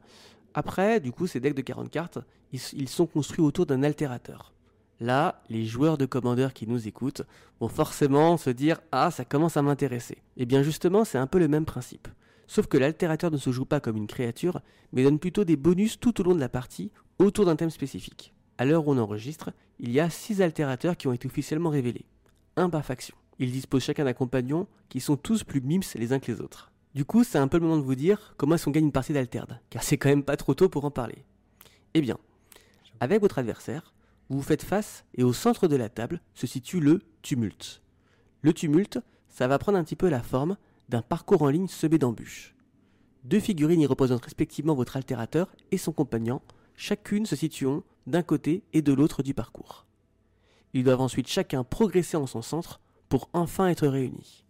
Après, 0.54 1.00
du 1.00 1.12
coup, 1.12 1.26
ces 1.26 1.40
decks 1.40 1.54
de 1.54 1.62
40 1.62 1.90
cartes, 1.90 2.18
ils, 2.52 2.60
ils 2.74 2.88
sont 2.88 3.06
construits 3.06 3.42
autour 3.42 3.64
d'un 3.64 3.82
altérateur. 3.82 4.52
Là, 5.00 5.42
les 5.48 5.64
joueurs 5.64 5.96
de 5.96 6.04
Commander 6.04 6.48
qui 6.54 6.68
nous 6.68 6.86
écoutent 6.86 7.22
vont 7.58 7.68
forcément 7.68 8.36
se 8.36 8.50
dire 8.50 8.80
Ah, 8.92 9.10
ça 9.10 9.24
commence 9.24 9.56
à 9.56 9.62
m'intéresser. 9.62 10.18
Et 10.36 10.46
bien 10.46 10.62
justement, 10.62 11.04
c'est 11.04 11.18
un 11.18 11.26
peu 11.26 11.38
le 11.38 11.48
même 11.48 11.64
principe. 11.64 12.08
Sauf 12.46 12.66
que 12.66 12.76
l'altérateur 12.76 13.30
ne 13.30 13.36
se 13.36 13.50
joue 13.50 13.64
pas 13.64 13.80
comme 13.80 13.96
une 13.96 14.06
créature, 14.06 14.60
mais 14.92 15.02
donne 15.02 15.18
plutôt 15.18 15.44
des 15.44 15.56
bonus 15.56 15.98
tout 15.98 16.20
au 16.20 16.24
long 16.24 16.34
de 16.34 16.40
la 16.40 16.48
partie 16.48 16.90
autour 17.18 17.46
d'un 17.46 17.56
thème 17.56 17.70
spécifique. 17.70 18.34
À 18.58 18.64
l'heure 18.64 18.86
où 18.86 18.92
on 18.92 18.98
enregistre, 18.98 19.50
il 19.78 19.90
y 19.90 20.00
a 20.00 20.10
6 20.10 20.42
altérateurs 20.42 20.96
qui 20.96 21.08
ont 21.08 21.12
été 21.12 21.26
officiellement 21.26 21.70
révélés. 21.70 22.04
Un 22.56 22.68
par 22.68 22.84
faction. 22.84 23.16
Ils 23.38 23.50
disposent 23.50 23.84
chacun 23.84 24.04
d'un 24.04 24.12
compagnon 24.12 24.66
qui 24.88 25.00
sont 25.00 25.16
tous 25.16 25.42
plus 25.44 25.60
mims 25.60 25.80
les 25.94 26.12
uns 26.12 26.18
que 26.18 26.30
les 26.30 26.40
autres. 26.40 26.70
Du 26.94 27.04
coup, 27.04 27.24
c'est 27.24 27.38
un 27.38 27.48
peu 27.48 27.56
le 27.58 27.64
moment 27.64 27.78
de 27.78 27.84
vous 27.84 27.94
dire 27.94 28.34
comment 28.36 28.54
est-ce 28.54 28.66
qu'on 28.66 28.70
gagne 28.70 28.84
une 28.84 28.92
partie 28.92 29.14
d'alterde, 29.14 29.58
car 29.70 29.82
c'est 29.82 29.96
quand 29.96 30.10
même 30.10 30.22
pas 30.22 30.36
trop 30.36 30.54
tôt 30.54 30.68
pour 30.68 30.84
en 30.84 30.90
parler. 30.90 31.24
Eh 31.94 32.02
bien, 32.02 32.18
avec 33.00 33.22
votre 33.22 33.38
adversaire, 33.38 33.94
vous 34.28 34.36
vous 34.36 34.42
faites 34.42 34.62
face 34.62 35.04
et 35.14 35.24
au 35.24 35.32
centre 35.32 35.68
de 35.68 35.76
la 35.76 35.88
table 35.88 36.20
se 36.34 36.46
situe 36.46 36.80
le 36.80 37.00
tumulte. 37.22 37.82
Le 38.42 38.52
tumulte, 38.52 38.98
ça 39.28 39.48
va 39.48 39.58
prendre 39.58 39.78
un 39.78 39.84
petit 39.84 39.96
peu 39.96 40.08
la 40.08 40.22
forme 40.22 40.56
d'un 40.92 41.00
parcours 41.00 41.40
en 41.40 41.48
ligne 41.48 41.68
semé 41.68 41.96
d'embûches. 41.96 42.54
Deux 43.24 43.40
figurines 43.40 43.80
y 43.80 43.86
représentent 43.86 44.24
respectivement 44.24 44.74
votre 44.74 44.98
altérateur 44.98 45.56
et 45.70 45.78
son 45.78 45.90
compagnon, 45.90 46.42
chacune 46.76 47.24
se 47.24 47.34
situant 47.34 47.82
d'un 48.06 48.22
côté 48.22 48.62
et 48.74 48.82
de 48.82 48.92
l'autre 48.92 49.22
du 49.22 49.32
parcours. 49.32 49.86
Ils 50.74 50.84
doivent 50.84 51.00
ensuite 51.00 51.28
chacun 51.28 51.64
progresser 51.64 52.18
en 52.18 52.26
son 52.26 52.42
centre 52.42 52.78
pour 53.08 53.30
enfin 53.32 53.68
être 53.68 53.86
réunis. 53.86 54.44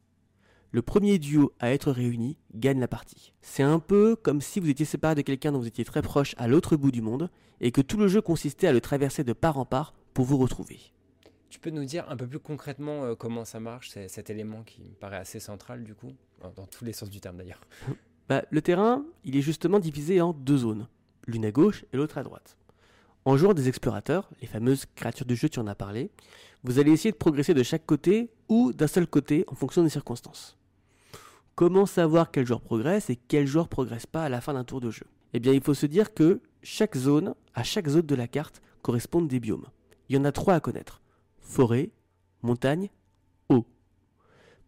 Le 0.72 0.82
premier 0.82 1.20
duo 1.20 1.52
à 1.60 1.70
être 1.70 1.92
réuni 1.92 2.38
gagne 2.56 2.80
la 2.80 2.88
partie. 2.88 3.34
C'est 3.40 3.62
un 3.62 3.78
peu 3.78 4.16
comme 4.16 4.40
si 4.40 4.58
vous 4.58 4.68
étiez 4.68 4.86
séparé 4.86 5.14
de 5.14 5.20
quelqu'un 5.20 5.52
dont 5.52 5.60
vous 5.60 5.68
étiez 5.68 5.84
très 5.84 6.02
proche 6.02 6.34
à 6.38 6.48
l'autre 6.48 6.74
bout 6.74 6.90
du 6.90 7.02
monde 7.02 7.30
et 7.60 7.70
que 7.70 7.82
tout 7.82 7.98
le 7.98 8.08
jeu 8.08 8.20
consistait 8.20 8.66
à 8.66 8.72
le 8.72 8.80
traverser 8.80 9.22
de 9.22 9.32
part 9.32 9.58
en 9.58 9.64
part 9.64 9.94
pour 10.12 10.24
vous 10.24 10.38
retrouver. 10.38 10.80
Tu 11.52 11.58
peux 11.58 11.68
nous 11.68 11.84
dire 11.84 12.06
un 12.08 12.16
peu 12.16 12.26
plus 12.26 12.38
concrètement 12.38 13.04
euh, 13.04 13.14
comment 13.14 13.44
ça 13.44 13.60
marche, 13.60 13.90
cet 13.90 14.30
élément 14.30 14.62
qui 14.62 14.80
me 14.80 14.94
paraît 14.94 15.18
assez 15.18 15.38
central 15.38 15.84
du 15.84 15.94
coup, 15.94 16.10
dans 16.56 16.64
tous 16.64 16.82
les 16.82 16.94
sens 16.94 17.10
du 17.10 17.20
terme 17.20 17.36
d'ailleurs. 17.36 17.60
Bah, 18.28 18.44
le 18.50 18.62
terrain, 18.62 19.04
il 19.24 19.36
est 19.36 19.42
justement 19.42 19.80
divisé 19.80 20.20
en 20.20 20.32
deux 20.32 20.58
zones, 20.58 20.86
l'une 21.26 21.44
à 21.44 21.50
gauche 21.50 21.84
et 21.92 21.96
l'autre 21.96 22.16
à 22.18 22.22
droite. 22.22 22.56
En 23.24 23.36
jouant 23.36 23.52
des 23.52 23.68
explorateurs, 23.68 24.30
les 24.40 24.46
fameuses 24.46 24.86
créatures 24.94 25.26
du 25.26 25.34
jeu, 25.34 25.48
tu 25.48 25.58
en 25.58 25.66
as 25.66 25.74
parlé, 25.74 26.10
vous 26.62 26.78
allez 26.78 26.92
essayer 26.92 27.10
de 27.10 27.16
progresser 27.16 27.52
de 27.52 27.64
chaque 27.64 27.84
côté 27.84 28.30
ou 28.48 28.72
d'un 28.72 28.86
seul 28.86 29.08
côté 29.08 29.44
en 29.48 29.56
fonction 29.56 29.82
des 29.82 29.90
circonstances. 29.90 30.56
Comment 31.56 31.84
savoir 31.84 32.30
quel 32.30 32.46
joueur 32.46 32.62
progresse 32.62 33.10
et 33.10 33.16
quel 33.16 33.46
joueur 33.46 33.68
progresse 33.68 34.06
pas 34.06 34.24
à 34.24 34.28
la 34.30 34.40
fin 34.40 34.54
d'un 34.54 34.64
tour 34.64 34.80
de 34.80 34.90
jeu? 34.90 35.06
Eh 35.34 35.40
bien, 35.40 35.52
il 35.52 35.60
faut 35.60 35.74
se 35.74 35.86
dire 35.86 36.14
que 36.14 36.40
chaque 36.62 36.96
zone, 36.96 37.34
à 37.54 37.64
chaque 37.64 37.88
zone 37.88 38.06
de 38.06 38.14
la 38.14 38.28
carte, 38.28 38.62
correspondent 38.80 39.28
des 39.28 39.40
biomes. 39.40 39.66
Il 40.08 40.16
y 40.16 40.18
en 40.18 40.24
a 40.24 40.32
trois 40.32 40.54
à 40.54 40.60
connaître 40.60 41.01
forêt, 41.42 41.90
montagne, 42.42 42.88
eau. 43.50 43.66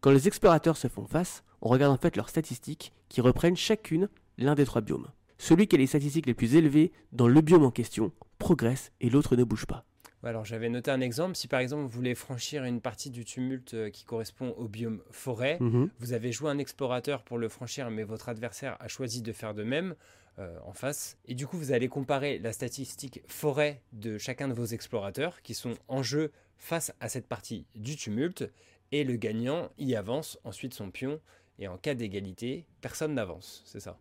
Quand 0.00 0.10
les 0.10 0.28
explorateurs 0.28 0.76
se 0.76 0.88
font 0.88 1.06
face, 1.06 1.44
on 1.62 1.68
regarde 1.68 1.92
en 1.94 1.98
fait 2.00 2.16
leurs 2.16 2.28
statistiques 2.28 2.92
qui 3.08 3.20
reprennent 3.20 3.56
chacune 3.56 4.08
l'un 4.36 4.54
des 4.54 4.64
trois 4.66 4.82
biomes. 4.82 5.08
Celui 5.38 5.66
qui 5.66 5.76
a 5.76 5.78
les 5.78 5.86
statistiques 5.86 6.26
les 6.26 6.34
plus 6.34 6.54
élevées 6.56 6.92
dans 7.12 7.28
le 7.28 7.40
biome 7.40 7.64
en 7.64 7.70
question 7.70 8.12
progresse 8.38 8.92
et 9.00 9.08
l'autre 9.10 9.36
ne 9.36 9.44
bouge 9.44 9.66
pas. 9.66 9.84
Alors 10.22 10.44
j'avais 10.46 10.70
noté 10.70 10.90
un 10.90 11.00
exemple. 11.02 11.36
Si 11.36 11.48
par 11.48 11.60
exemple 11.60 11.82
vous 11.82 11.88
voulez 11.88 12.14
franchir 12.14 12.64
une 12.64 12.80
partie 12.80 13.10
du 13.10 13.26
tumulte 13.26 13.74
euh, 13.74 13.90
qui 13.90 14.04
correspond 14.04 14.54
au 14.56 14.68
biome 14.68 15.02
forêt, 15.10 15.58
Mhm. 15.60 15.90
vous 15.98 16.12
avez 16.14 16.32
joué 16.32 16.50
un 16.50 16.56
explorateur 16.58 17.22
pour 17.24 17.36
le 17.36 17.48
franchir, 17.50 17.90
mais 17.90 18.04
votre 18.04 18.30
adversaire 18.30 18.76
a 18.80 18.88
choisi 18.88 19.20
de 19.20 19.32
faire 19.32 19.52
de 19.52 19.64
même 19.64 19.94
euh, 20.38 20.56
en 20.64 20.72
face. 20.72 21.18
Et 21.26 21.34
du 21.34 21.46
coup 21.46 21.58
vous 21.58 21.72
allez 21.72 21.88
comparer 21.88 22.38
la 22.38 22.52
statistique 22.52 23.20
forêt 23.28 23.82
de 23.92 24.16
chacun 24.16 24.48
de 24.48 24.54
vos 24.54 24.64
explorateurs 24.64 25.42
qui 25.42 25.52
sont 25.54 25.74
en 25.88 26.02
jeu 26.02 26.32
face 26.56 26.92
à 27.00 27.08
cette 27.08 27.26
partie 27.26 27.66
du 27.74 27.96
tumulte. 27.96 28.50
Et 28.92 29.04
le 29.04 29.16
gagnant 29.16 29.70
y 29.78 29.94
avance 29.96 30.38
ensuite 30.44 30.74
son 30.74 30.90
pion. 30.90 31.20
Et 31.58 31.68
en 31.68 31.76
cas 31.76 31.94
d'égalité, 31.94 32.66
personne 32.80 33.14
n'avance. 33.14 33.62
C'est 33.64 33.80
ça. 33.80 33.98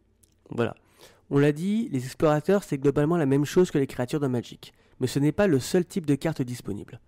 Voilà. 0.50 0.76
On 1.30 1.38
l'a 1.38 1.52
dit, 1.52 1.90
les 1.92 2.06
explorateurs, 2.06 2.64
c'est 2.64 2.78
globalement 2.78 3.18
la 3.18 3.26
même 3.26 3.46
chose 3.46 3.72
que 3.72 3.78
les 3.78 3.88
créatures 3.88 4.20
dans 4.20 4.30
Magic. 4.30 4.74
Mais 5.00 5.08
ce 5.08 5.20
n'est 5.20 5.32
pas 5.32 5.48
le 5.48 5.60
seul 5.60 5.86
type 5.86 6.06
de 6.06 6.16
carte 6.16 6.42
disponible. 6.42 7.00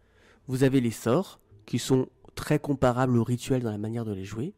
Vous 0.47 0.63
avez 0.63 0.81
les 0.81 0.91
sorts, 0.91 1.39
qui 1.65 1.79
sont 1.79 2.07
très 2.35 2.59
comparables 2.59 3.17
aux 3.17 3.23
rituels 3.23 3.63
dans 3.63 3.71
la 3.71 3.77
manière 3.77 4.05
de 4.05 4.13
les 4.13 4.25
jouer. 4.25 4.53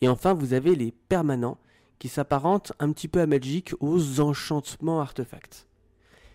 Et 0.00 0.08
enfin, 0.08 0.34
vous 0.34 0.54
avez 0.54 0.74
les 0.74 0.92
permanents, 0.92 1.58
qui 1.98 2.08
s'apparentent 2.08 2.72
un 2.78 2.92
petit 2.92 3.08
peu 3.08 3.20
à 3.20 3.26
Magic 3.26 3.74
aux 3.80 4.20
enchantements 4.20 5.00
artefacts. 5.00 5.67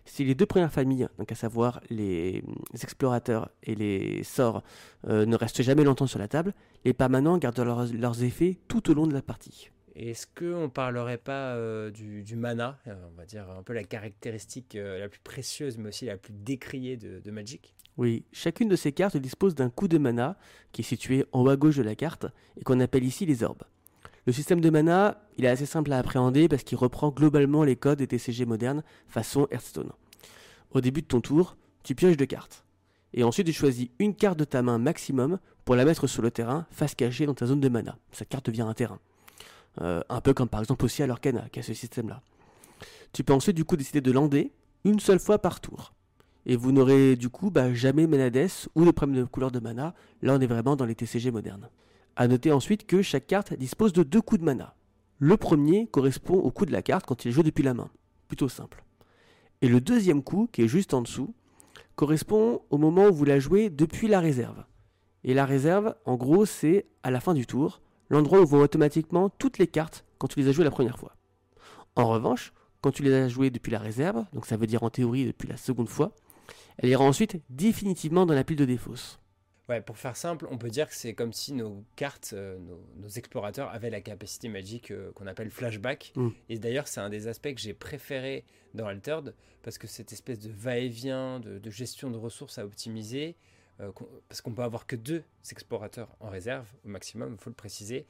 Si 0.06 0.24
les 0.26 0.36
deux 0.36 0.46
premières 0.46 0.72
familles, 0.72 1.08
donc 1.18 1.32
à 1.32 1.36
savoir 1.36 1.82
les, 1.90 2.44
explorateurs 2.82 3.50
et 3.64 3.76
les 3.76 4.24
sorts, 4.24 4.64
euh, 5.08 5.26
ne 5.26 5.36
restent 5.36 5.62
jamais 5.62 5.84
longtemps 5.84 6.08
sur 6.08 6.20
la 6.20 6.28
table, 6.28 6.54
les 6.86 6.94
permanents 6.94 7.38
gardent 7.38 7.60
leurs- 7.60 7.94
leurs 7.94 8.24
effets 8.24 8.58
tout 8.68 8.90
au 8.92 8.94
long 8.94 9.08
de 9.08 9.14
la 9.14 9.22
partie. 9.22 9.70
Est-ce 9.96 10.26
qu'on 10.28 10.70
parlerait 10.70 11.20
pas 11.20 11.54
euh, 11.56 11.92
du, 11.92 12.24
du 12.24 12.36
mana, 12.36 12.80
euh, 12.88 12.96
on 13.12 13.16
va 13.16 13.26
dire 13.26 13.50
un 13.50 13.62
peu 13.64 13.74
la 13.74 13.84
caractéristique 13.84 14.76
euh, 14.76 15.00
la 15.00 15.08
plus 15.08 15.20
précieuse, 15.20 15.78
mais 15.78 15.90
aussi 15.90 16.06
la 16.06 16.18
plus 16.18 16.34
décriée 16.34 16.98
de, 16.98 17.20
de 17.20 17.32
Magic? 17.32 17.76
Oui, 17.96 18.26
chacune 18.32 18.70
de 18.70 18.76
ces 18.76 18.92
cartes 18.92 19.18
dispose 19.18 19.54
d'un 19.54 19.70
coup 19.70 19.88
de 19.88 20.00
mana 20.00 20.36
qui 20.72 20.82
est 20.82 20.86
situé 20.86 21.26
en 21.32 21.44
haut 21.44 21.50
à 21.50 21.58
gauche 21.58 21.78
de 21.78 21.84
la 21.84 21.96
carte 21.96 22.26
et 22.58 22.64
qu'on 22.64 22.80
appelle 22.80 23.04
ici 23.04 23.28
les 23.28 23.44
orbes. 23.44 23.62
Le 24.26 24.32
système 24.32 24.62
de 24.62 24.70
mana, 24.70 25.18
il 25.38 25.46
est 25.46 25.50
assez 25.50 25.66
simple 25.66 25.92
à 25.92 25.98
appréhender 25.98 26.48
parce 26.48 26.64
qu'il 26.64 26.78
reprend 26.78 27.10
globalement 27.10 27.64
les 27.64 27.76
codes 27.76 27.98
des 27.98 28.08
TCG 28.08 28.46
modernes 28.46 28.84
façon 29.08 29.48
Hearthstone. 29.52 29.92
Au 30.72 30.82
début 30.82 31.02
de 31.02 31.08
ton 31.08 31.20
tour, 31.20 31.58
tu 31.84 31.94
pioches 31.94 32.18
deux 32.18 32.26
cartes. 32.26 32.64
Et 33.14 33.24
ensuite, 33.24 33.48
tu 33.48 33.54
choisis 33.54 33.90
une 34.00 34.16
carte 34.16 34.40
de 34.40 34.46
ta 34.46 34.62
main 34.62 34.78
maximum 34.78 35.40
pour 35.66 35.76
la 35.76 35.86
mettre 35.86 36.08
sur 36.08 36.22
le 36.22 36.32
terrain, 36.32 36.66
face 36.72 36.96
cachée 36.96 37.26
dans 37.26 37.34
ta 37.34 37.46
zone 37.46 37.60
de 37.60 37.70
mana. 37.70 37.98
Cette 38.12 38.30
carte 38.30 38.46
devient 38.48 38.62
un 38.62 38.74
terrain. 38.74 39.00
Euh, 39.82 40.02
un 40.10 40.22
peu 40.22 40.34
comme 40.34 40.50
par 40.50 40.62
exemple 40.62 40.86
aussi 40.86 41.04
à 41.04 41.08
l'Orcana, 41.08 41.48
qui 41.52 41.60
a 41.60 41.64
ce 41.64 41.74
système-là. 41.74 42.22
Tu 43.12 43.24
peux 43.24 43.34
ensuite 43.34 43.56
du 43.56 43.66
coup 43.66 43.76
décider 43.76 44.02
de 44.02 44.12
lander 44.12 44.52
une 44.86 45.00
seule 45.00 45.20
fois 45.20 45.40
par 45.40 45.60
tour. 45.60 45.94
Et 46.46 46.56
vous 46.56 46.72
n'aurez 46.72 47.16
du 47.16 47.30
coup 47.30 47.52
bah, 47.52 47.74
jamais 47.74 48.08
Manades 48.08 48.50
ou 48.76 48.84
les 48.84 48.94
problèmes 48.94 49.22
de 49.22 49.26
couleur 49.26 49.52
de 49.52 49.60
mana. 49.60 49.94
Là, 50.22 50.36
on 50.36 50.42
est 50.42 50.48
vraiment 50.48 50.76
dans 50.76 50.86
les 50.86 50.96
TCG 50.96 51.32
modernes. 51.32 51.70
A 52.16 52.28
noter 52.28 52.52
ensuite 52.52 52.86
que 52.86 53.02
chaque 53.02 53.26
carte 53.26 53.54
dispose 53.54 53.92
de 53.92 54.04
deux 54.04 54.22
coups 54.22 54.40
de 54.40 54.46
mana. 54.46 54.76
Le 55.18 55.36
premier 55.36 55.88
correspond 55.88 56.36
au 56.36 56.52
coup 56.52 56.66
de 56.66 56.72
la 56.72 56.84
carte 56.84 57.06
quand 57.06 57.26
il 57.26 57.30
est 57.30 57.32
joué 57.32 57.44
depuis 57.44 57.64
la 57.64 57.74
main. 57.74 57.90
Plutôt 58.28 58.50
simple. 58.50 58.84
Et 59.62 59.68
le 59.68 59.82
deuxième 59.82 60.22
coup, 60.22 60.48
qui 60.52 60.62
est 60.62 60.68
juste 60.68 60.94
en 60.94 61.02
dessous, 61.02 61.34
correspond 61.96 62.62
au 62.70 62.78
moment 62.78 63.08
où 63.08 63.14
vous 63.14 63.26
la 63.26 63.40
jouez 63.40 63.70
depuis 63.70 64.08
la 64.08 64.20
réserve. 64.20 64.64
Et 65.24 65.34
la 65.34 65.46
réserve, 65.46 65.96
en 66.06 66.16
gros, 66.16 66.46
c'est 66.46 66.86
à 67.02 67.10
la 67.10 67.20
fin 67.20 67.34
du 67.34 67.48
tour, 67.48 67.82
l'endroit 68.10 68.42
où 68.42 68.46
vont 68.46 68.60
automatiquement 68.60 69.30
toutes 69.30 69.58
les 69.58 69.68
cartes 69.68 70.06
quand 70.18 70.28
tu 70.28 70.40
les 70.40 70.50
as 70.50 70.52
jouées 70.52 70.66
la 70.66 70.72
première 70.72 71.00
fois. 71.00 71.16
En 71.96 72.08
revanche, 72.08 72.54
quand 72.82 72.92
tu 72.92 73.04
les 73.04 73.14
as 73.14 73.30
jouées 73.30 73.50
depuis 73.50 73.72
la 73.72 73.80
réserve, 73.80 74.26
donc 74.34 74.46
ça 74.46 74.58
veut 74.58 74.68
dire 74.68 74.84
en 74.84 74.90
théorie 74.90 75.26
depuis 75.26 75.48
la 75.48 75.58
seconde 75.58 75.90
fois, 75.90 76.14
elle 76.78 76.90
ira 76.90 77.04
ensuite 77.04 77.42
définitivement 77.50 78.26
dans 78.26 78.34
la 78.34 78.44
pile 78.44 78.58
de 78.58 78.66
défausse. 78.66 79.20
Ouais, 79.70 79.80
pour 79.80 79.98
faire 79.98 80.18
simple, 80.18 80.46
on 80.52 80.58
peut 80.58 80.70
dire 80.70 80.90
que 80.90 80.94
c'est 80.96 81.14
comme 81.14 81.32
si 81.32 81.54
nos 81.54 81.86
cartes, 81.96 82.32
euh, 82.34 82.58
nos, 82.60 82.84
nos 82.98 83.08
explorateurs 83.08 83.70
avaient 83.70 83.90
la 83.90 84.02
capacité 84.02 84.50
magique 84.50 84.92
euh, 84.92 85.12
qu'on 85.14 85.26
appelle 85.26 85.50
flashback. 85.50 86.12
Mm. 86.18 86.30
Et 86.50 86.60
d'ailleurs, 86.60 86.88
c'est 86.90 87.00
un 87.00 87.10
des 87.10 87.28
aspects 87.30 87.54
que 87.54 87.62
j'ai 87.62 87.74
préféré 87.74 88.44
dans 88.74 88.88
Altered, 88.88 89.34
parce 89.62 89.78
que 89.78 89.88
cette 89.88 90.12
espèce 90.12 90.40
de 90.40 90.52
va-et-vient, 90.52 91.40
de, 91.40 91.60
de 91.60 91.70
gestion 91.70 92.12
de 92.12 92.18
ressources 92.18 92.58
à 92.58 92.66
optimiser, 92.66 93.38
euh, 93.80 93.94
qu'on- 93.94 94.10
parce 94.28 94.42
qu'on 94.42 94.52
peut 94.52 94.64
avoir 94.64 94.86
que 94.86 94.98
deux 94.98 95.24
explorateurs 95.50 96.14
en 96.20 96.30
réserve 96.30 96.68
au 96.86 96.90
maximum, 96.90 97.36
il 97.40 97.42
faut 97.42 97.50
le 97.50 97.56
préciser. 97.56 98.06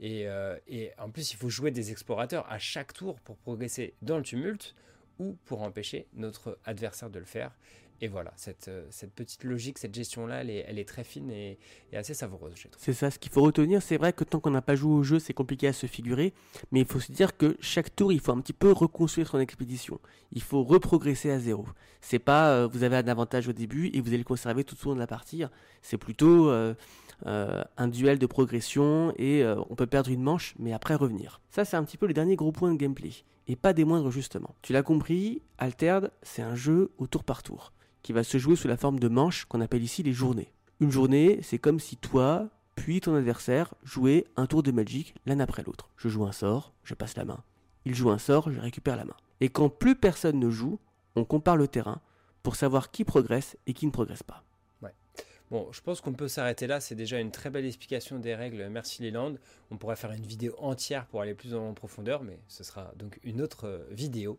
Et, 0.00 0.26
et 0.66 0.90
en 0.98 1.08
plus, 1.10 1.32
il 1.32 1.36
faut 1.36 1.48
jouer 1.50 1.70
des 1.70 1.92
explorateurs 1.92 2.50
à 2.50 2.58
chaque 2.58 2.92
tour 2.94 3.20
pour 3.20 3.36
progresser 3.36 3.94
dans 4.02 4.16
le 4.16 4.24
tumulte 4.24 4.74
ou 5.20 5.36
pour 5.44 5.62
empêcher 5.62 6.08
notre 6.14 6.58
adversaire 6.64 7.10
de 7.10 7.20
le 7.20 7.24
faire. 7.24 7.52
Et 8.00 8.08
voilà, 8.08 8.32
cette, 8.36 8.68
euh, 8.68 8.86
cette 8.90 9.12
petite 9.12 9.44
logique, 9.44 9.78
cette 9.78 9.94
gestion-là, 9.94 10.40
elle 10.40 10.50
est, 10.50 10.64
elle 10.66 10.78
est 10.78 10.88
très 10.88 11.04
fine 11.04 11.30
et, 11.30 11.58
assez 11.92 12.12
savoureuse, 12.12 12.52
j'ai 12.56 12.68
trouvé. 12.68 12.84
C'est 12.84 12.92
ça, 12.92 13.10
ce 13.10 13.18
qu'il 13.18 13.30
faut 13.30 13.42
retenir, 13.42 13.80
c'est 13.82 13.96
vrai 13.96 14.12
que 14.12 14.24
tant 14.24 14.40
qu'on 14.40 14.50
n'a 14.50 14.62
pas 14.62 14.74
joué 14.74 14.92
au 14.92 15.02
jeu, 15.04 15.20
c'est 15.20 15.32
compliqué 15.32 15.68
à 15.68 15.72
se 15.72 15.86
figurer, 15.86 16.34
mais 16.72 16.80
il 16.80 16.86
faut 16.86 16.98
se 16.98 17.12
dire 17.12 17.36
que 17.36 17.56
chaque 17.60 17.94
tour, 17.94 18.12
il 18.12 18.20
faut 18.20 18.32
un 18.32 18.40
petit 18.40 18.52
peu 18.52 18.72
reconstruire 18.72 19.28
son 19.28 19.38
expédition. 19.38 20.00
Il 20.32 20.42
faut 20.42 20.64
reprogresser 20.64 21.30
à 21.30 21.38
zéro. 21.38 21.66
C'est 22.00 22.18
pas 22.18 22.50
euh, 22.50 22.68
vous 22.70 22.82
avez 22.82 22.96
un 22.96 23.06
avantage 23.06 23.48
au 23.48 23.52
début 23.52 23.90
et 23.94 24.00
vous 24.00 24.08
allez 24.08 24.18
le 24.18 24.24
conserver 24.24 24.64
tout 24.64 24.76
au 24.84 24.88
long 24.88 24.94
de 24.96 25.00
la 25.00 25.06
partie. 25.06 25.44
C'est 25.80 25.96
plutôt 25.96 26.50
euh, 26.50 26.74
un 27.24 27.88
duel 27.88 28.18
de 28.18 28.26
progression 28.26 29.14
et 29.16 29.44
on 29.70 29.76
peut 29.76 29.86
perdre 29.86 30.10
une 30.10 30.22
manche 30.22 30.54
mais 30.58 30.72
après 30.72 30.96
revenir. 30.96 31.40
Ça 31.48 31.64
c'est 31.64 31.76
un 31.76 31.84
petit 31.84 31.96
peu 31.96 32.06
les 32.06 32.14
derniers 32.14 32.36
gros 32.36 32.52
points 32.52 32.72
de 32.72 32.76
gameplay 32.76 33.12
et 33.46 33.56
pas 33.56 33.72
des 33.72 33.84
moindres 33.84 34.10
justement. 34.10 34.54
Tu 34.62 34.72
l'as 34.72 34.82
compris, 34.82 35.40
Altered 35.58 36.10
c'est 36.22 36.42
un 36.42 36.54
jeu 36.54 36.90
au 36.98 37.06
tour 37.06 37.24
par 37.24 37.42
tour 37.42 37.72
qui 38.04 38.12
va 38.12 38.22
se 38.22 38.38
jouer 38.38 38.54
sous 38.54 38.68
la 38.68 38.76
forme 38.76 39.00
de 39.00 39.08
manches 39.08 39.46
qu'on 39.46 39.60
appelle 39.60 39.82
ici 39.82 40.04
les 40.04 40.12
journées. 40.12 40.52
Une 40.78 40.92
journée, 40.92 41.40
c'est 41.42 41.58
comme 41.58 41.80
si 41.80 41.96
toi, 41.96 42.48
puis 42.76 43.00
ton 43.00 43.16
adversaire 43.16 43.74
jouaient 43.82 44.26
un 44.36 44.46
tour 44.46 44.62
de 44.62 44.70
Magic 44.70 45.14
l'un 45.26 45.40
après 45.40 45.64
l'autre. 45.64 45.90
Je 45.96 46.08
joue 46.08 46.24
un 46.24 46.32
sort, 46.32 46.72
je 46.84 46.94
passe 46.94 47.16
la 47.16 47.24
main. 47.24 47.42
Il 47.84 47.94
joue 47.94 48.10
un 48.10 48.18
sort, 48.18 48.52
je 48.52 48.60
récupère 48.60 48.96
la 48.96 49.04
main. 49.04 49.16
Et 49.40 49.48
quand 49.48 49.70
plus 49.70 49.96
personne 49.96 50.38
ne 50.38 50.50
joue, 50.50 50.78
on 51.16 51.24
compare 51.24 51.56
le 51.56 51.66
terrain 51.66 52.00
pour 52.44 52.54
savoir 52.54 52.90
qui 52.90 53.04
progresse 53.04 53.56
et 53.66 53.72
qui 53.72 53.86
ne 53.86 53.90
progresse 53.90 54.22
pas. 54.22 54.44
Bon, 55.50 55.70
je 55.72 55.80
pense 55.82 56.00
qu'on 56.00 56.14
peut 56.14 56.26
s'arrêter 56.26 56.66
là. 56.66 56.80
C'est 56.80 56.94
déjà 56.94 57.20
une 57.20 57.30
très 57.30 57.50
belle 57.50 57.66
explication 57.66 58.18
des 58.18 58.34
règles. 58.34 58.66
Merci 58.70 59.02
Leland. 59.02 59.34
On 59.70 59.76
pourrait 59.76 59.96
faire 59.96 60.10
une 60.12 60.26
vidéo 60.26 60.54
entière 60.58 61.06
pour 61.06 61.20
aller 61.20 61.34
plus 61.34 61.54
en 61.54 61.74
profondeur, 61.74 62.22
mais 62.22 62.40
ce 62.48 62.64
sera 62.64 62.92
donc 62.96 63.20
une 63.22 63.42
autre 63.42 63.66
euh, 63.66 63.86
vidéo. 63.90 64.38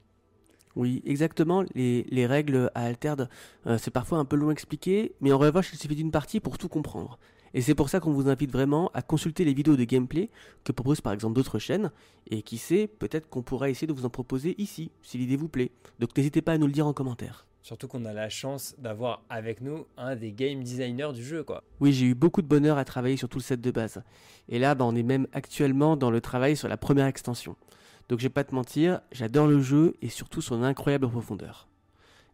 Oui, 0.75 1.01
exactement. 1.05 1.63
Les, 1.73 2.25
règles 2.25 2.69
à 2.75 2.85
Altered, 2.85 3.29
euh, 3.65 3.77
c'est 3.77 3.91
parfois 3.91 4.17
un 4.17 4.25
peu 4.25 4.35
long 4.35 4.49
à 4.49 4.51
expliquer, 4.51 5.13
mais 5.21 5.31
en 5.31 5.37
revanche, 5.37 5.69
il 5.73 5.79
suffit 5.79 5.95
d'une 5.95 6.11
partie 6.11 6.39
pour 6.39 6.57
tout 6.57 6.67
comprendre. 6.67 7.17
Et 7.53 7.61
c'est 7.61 7.75
pour 7.75 7.87
ça 7.87 8.01
qu'on 8.01 8.11
vous 8.11 8.27
invite 8.27 8.51
vraiment 8.51 8.91
à 8.93 9.01
consulter 9.01 9.45
les 9.45 9.53
vidéos 9.53 9.77
de 9.77 9.83
gameplay 9.85 10.29
que 10.65 10.73
proposent 10.73 10.99
par 10.99 11.13
exemple 11.13 11.35
d'autres 11.35 11.59
chaînes, 11.59 11.91
et 12.29 12.41
qui 12.41 12.57
sait, 12.57 12.87
peut-être 12.87 13.29
qu'on 13.29 13.43
pourra 13.43 13.69
essayer 13.69 13.87
de 13.87 13.93
vous 13.93 14.05
en 14.05 14.09
proposer 14.09 14.55
ici, 14.61 14.91
si 15.01 15.17
l'idée 15.17 15.37
vous 15.37 15.47
plaît. 15.47 15.71
Donc 15.99 16.15
n'hésitez 16.17 16.41
pas 16.41 16.51
à 16.51 16.57
nous 16.57 16.67
le 16.67 16.73
dire 16.73 16.85
en 16.85 16.93
commentaire. 16.93 17.45
Surtout 17.61 17.87
qu'on 17.87 18.05
a 18.05 18.13
la 18.13 18.29
chance 18.29 18.75
d'avoir 18.77 19.23
avec 19.29 19.61
nous 19.61 19.87
un 19.97 20.15
des 20.15 20.33
game 20.33 20.61
designers 20.61 21.13
du 21.13 21.23
jeu, 21.23 21.43
quoi. 21.43 21.63
Oui, 21.79 21.93
j'ai 21.93 22.05
eu 22.05 22.13
beaucoup 22.13 22.43
de 22.43 22.47
bonheur 22.47 22.77
à 22.77 22.85
travailler 22.85 23.17
sur 23.17 23.27
tout 23.27 23.39
le 23.39 23.43
set 23.43 23.59
de 23.59 23.71
base. 23.71 24.03
Et 24.49 24.59
là, 24.59 24.75
bah, 24.75 24.85
on 24.85 24.95
est 24.95 25.01
même 25.01 25.25
actuellement 25.31 25.97
dans 25.97 26.11
le 26.11 26.21
travail 26.21 26.55
sur 26.55 26.67
la 26.67 26.77
première 26.77 27.07
extension. 27.07 27.55
Donc 28.09 28.19
je 28.19 28.23
vais 28.25 28.29
pas 28.29 28.43
te 28.43 28.53
mentir, 28.53 29.01
j'adore 29.11 29.47
le 29.47 29.61
jeu 29.61 29.95
et 30.01 30.09
surtout 30.09 30.41
son 30.41 30.63
incroyable 30.63 31.09
profondeur. 31.09 31.67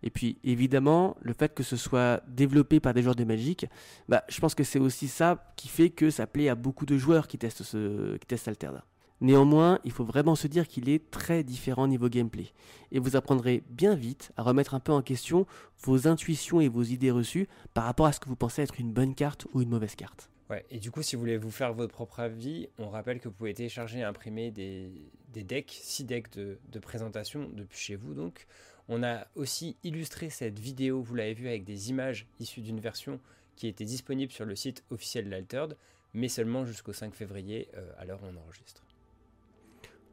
Et 0.04 0.10
puis 0.10 0.38
évidemment, 0.44 1.16
le 1.22 1.34
fait 1.34 1.54
que 1.54 1.64
ce 1.64 1.78
soit 1.78 2.24
développé 2.28 2.80
par 2.80 2.94
des 2.94 3.04
joueurs 3.04 3.16
de 3.16 3.24
Magic, 3.24 3.68
bah, 4.10 4.24
je 4.30 4.40
pense 4.40 4.56
que 4.56 4.64
c'est 4.64 4.80
aussi 4.80 5.08
ça 5.08 5.54
qui 5.56 5.68
fait 5.68 5.90
que 5.90 6.10
ça 6.10 6.28
plaît 6.28 6.50
à 6.50 6.56
beaucoup 6.56 6.86
de 6.86 6.98
joueurs 6.98 7.28
qui 7.28 7.38
testent, 7.38 7.64
ce, 7.64 8.18
qui 8.18 8.26
testent 8.26 8.48
Alterda. 8.48 8.84
Néanmoins, 9.22 9.78
il 9.84 9.92
faut 9.92 10.04
vraiment 10.04 10.34
se 10.34 10.48
dire 10.48 10.68
qu'il 10.68 10.90
est 10.90 11.12
très 11.12 11.44
différent 11.44 11.88
niveau 11.88 12.10
gameplay. 12.10 12.48
Et 12.92 12.98
vous 12.98 13.16
apprendrez 13.16 13.64
bien 13.70 13.94
vite 13.94 14.32
à 14.36 14.42
remettre 14.42 14.74
un 14.74 14.80
peu 14.80 14.92
en 14.92 15.04
question 15.04 15.46
vos 15.84 16.08
intuitions 16.08 16.60
et 16.60 16.68
vos 16.68 16.82
idées 16.82 17.12
reçues 17.12 17.48
par 17.76 17.84
rapport 17.84 18.08
à 18.08 18.14
ce 18.14 18.20
que 18.20 18.28
vous 18.28 18.36
pensez 18.36 18.64
être 18.64 18.80
une 18.80 18.92
bonne 18.92 19.14
carte 19.14 19.46
ou 19.54 19.62
une 19.62 19.70
mauvaise 19.70 19.94
carte. 19.94 20.32
Et 20.70 20.80
du 20.80 20.92
coup, 20.92 21.02
si 21.02 21.16
vous 21.16 21.22
voulez 21.22 21.38
vous 21.38 21.52
faire 21.52 21.74
votre 21.74 21.94
propre 21.94 22.20
avis, 22.20 22.68
on 22.78 22.90
rappelle 22.90 23.20
que 23.20 23.28
vous 23.28 23.34
pouvez 23.34 23.54
télécharger 23.54 24.00
et 24.00 24.04
imprimer 24.04 24.52
des, 24.52 24.92
decks, 25.34 25.80
6 25.82 26.06
decks 26.06 26.32
de, 26.34 26.80
présentation 26.80 27.50
depuis 27.54 27.80
chez 27.80 27.96
vous. 27.96 28.14
Donc, 28.14 28.46
on 28.88 29.04
a 29.04 29.28
aussi 29.36 29.78
illustré 29.84 30.30
cette 30.30 30.60
vidéo, 30.60 31.02
vous 31.02 31.16
l'avez 31.16 31.34
vu, 31.34 31.48
avec 31.48 31.64
des 31.64 31.90
images 31.90 32.28
issues 32.40 32.62
d'une 32.62 32.80
version 32.80 33.20
qui 33.56 33.68
était 33.68 33.86
disponible 33.86 34.32
sur 34.32 34.46
le 34.46 34.56
site 34.56 34.84
officiel 34.90 35.26
de 35.26 35.30
l'Altered, 35.30 35.78
mais 36.14 36.28
seulement 36.28 36.66
jusqu'au 36.66 36.94
5 36.94 37.14
février, 37.14 37.70
euh, 37.76 37.92
à 37.98 38.06
l'heure 38.06 38.20
où 38.24 38.26
on 38.26 38.38
enregistre. 38.38 38.84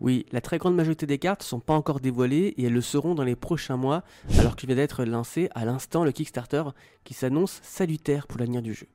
Oui, 0.00 0.26
la 0.30 0.40
très 0.40 0.58
grande 0.58 0.76
majorité 0.76 1.06
des 1.06 1.18
cartes 1.18 1.42
sont 1.42 1.58
pas 1.58 1.74
encore 1.74 1.98
dévoilées 1.98 2.54
et 2.56 2.64
elles 2.64 2.72
le 2.72 2.80
seront 2.80 3.16
dans 3.16 3.24
les 3.24 3.34
prochains 3.34 3.76
mois, 3.76 4.04
alors 4.38 4.54
qu'il 4.54 4.68
vient 4.68 4.76
d'être 4.76 5.04
lancé 5.04 5.48
à 5.56 5.64
l'instant 5.64 6.04
le 6.04 6.12
Kickstarter 6.12 6.62
qui 7.02 7.14
s'annonce 7.14 7.58
salutaire 7.62 8.28
pour 8.28 8.38
l'avenir 8.38 8.62
du 8.62 8.74
jeu. 8.74 8.86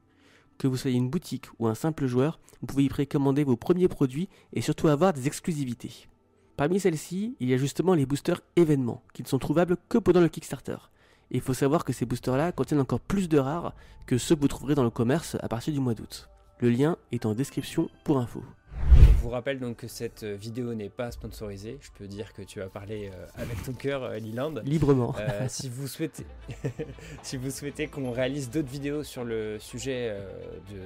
Que 0.57 0.67
vous 0.67 0.77
soyez 0.77 0.97
une 0.97 1.09
boutique 1.09 1.47
ou 1.59 1.67
un 1.67 1.75
simple 1.75 2.05
joueur, 2.05 2.39
vous 2.61 2.67
pouvez 2.67 2.83
y 2.83 2.89
précommander 2.89 3.43
vos 3.43 3.57
premiers 3.57 3.87
produits 3.87 4.29
et 4.53 4.61
surtout 4.61 4.87
avoir 4.87 5.13
des 5.13 5.27
exclusivités. 5.27 6.07
Parmi 6.55 6.79
celles-ci, 6.79 7.35
il 7.39 7.49
y 7.49 7.53
a 7.53 7.57
justement 7.57 7.93
les 7.93 8.05
boosters 8.05 8.41
événements, 8.55 9.01
qui 9.13 9.23
ne 9.23 9.27
sont 9.27 9.39
trouvables 9.39 9.77
que 9.89 9.97
pendant 9.97 10.21
le 10.21 10.29
Kickstarter. 10.29 10.77
Et 11.31 11.37
il 11.37 11.41
faut 11.41 11.53
savoir 11.53 11.83
que 11.83 11.93
ces 11.93 12.05
boosters-là 12.05 12.51
contiennent 12.51 12.79
encore 12.79 12.99
plus 12.99 13.27
de 13.27 13.39
rares 13.39 13.73
que 14.05 14.17
ceux 14.17 14.35
que 14.35 14.41
vous 14.41 14.47
trouverez 14.47 14.75
dans 14.75 14.83
le 14.83 14.89
commerce 14.89 15.35
à 15.41 15.47
partir 15.47 15.73
du 15.73 15.79
mois 15.79 15.95
d'août. 15.95 16.29
Le 16.59 16.69
lien 16.69 16.97
est 17.11 17.25
en 17.25 17.33
description 17.33 17.89
pour 18.03 18.19
info. 18.19 18.43
Je 19.23 19.29
vous 19.29 19.35
rappelle 19.35 19.57
donc 19.57 19.77
que 19.77 19.87
cette 19.87 20.23
euh, 20.23 20.35
vidéo 20.35 20.73
n'est 20.73 20.89
pas 20.89 21.09
sponsorisée. 21.09 21.77
Je 21.79 21.91
peux 21.97 22.07
dire 22.07 22.33
que 22.33 22.41
tu 22.41 22.61
as 22.61 22.67
parlé 22.67 23.07
euh, 23.07 23.25
avec 23.35 23.63
ton 23.63 23.71
cœur, 23.71 24.03
euh, 24.03 24.17
Liland. 24.17 24.55
Librement. 24.65 25.15
si 25.47 25.69
vous 25.69 25.87
souhaitez, 25.87 26.25
si 27.23 27.37
vous 27.37 27.49
souhaitez 27.49 27.87
qu'on 27.87 28.11
réalise 28.11 28.49
d'autres 28.49 28.67
vidéos 28.67 29.01
sur 29.01 29.23
le 29.23 29.59
sujet 29.59 30.13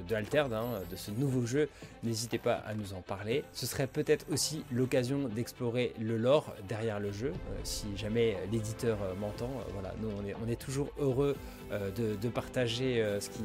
de, 0.08 0.14
Altered, 0.14 0.54
hein, 0.54 0.66
de 0.88 0.96
ce 0.96 1.10
nouveau 1.10 1.48
jeu, 1.48 1.68
n'hésitez 2.04 2.38
pas 2.38 2.54
à 2.54 2.76
nous 2.76 2.94
en 2.94 3.02
parler. 3.02 3.44
Ce 3.54 3.66
serait 3.66 3.88
peut-être 3.88 4.28
aussi 4.32 4.64
l'occasion 4.72 5.30
d'explorer 5.30 5.94
le 6.00 6.16
lore 6.16 6.54
derrière 6.70 7.00
le 7.00 7.12
jeu, 7.12 7.34
si 7.64 7.88
jamais 7.98 8.38
l'éditeur 8.52 9.00
m'entend. 9.20 9.50
voilà, 9.74 9.96
nous 10.00 10.10
on 10.16 10.24
est, 10.28 10.36
on 10.46 10.48
est 10.48 10.62
toujours 10.62 10.92
heureux 11.00 11.36
de, 11.72 12.30
partager 12.30 13.04
ce 13.20 13.30
qui, 13.30 13.42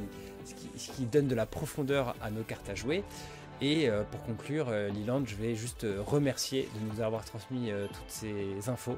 ce 0.77 0.93
qui 0.93 1.07
donne 1.07 1.29
de 1.29 1.35
la 1.35 1.47
profondeur 1.47 2.15
à 2.21 2.31
nos 2.31 2.43
cartes 2.43 2.69
à 2.69 2.75
jouer. 2.75 3.03
Et 3.63 3.89
euh, 3.89 4.03
pour 4.11 4.21
conclure, 4.25 4.67
euh, 4.71 4.89
Liland, 4.89 5.23
je 5.25 5.37
vais 5.37 5.55
juste 5.55 5.85
euh, 5.85 6.03
remercier 6.05 6.69
de 6.75 6.93
nous 6.93 7.01
avoir 7.01 7.25
transmis 7.25 7.71
toutes 7.93 8.11
ces 8.11 8.69
infos 8.69 8.97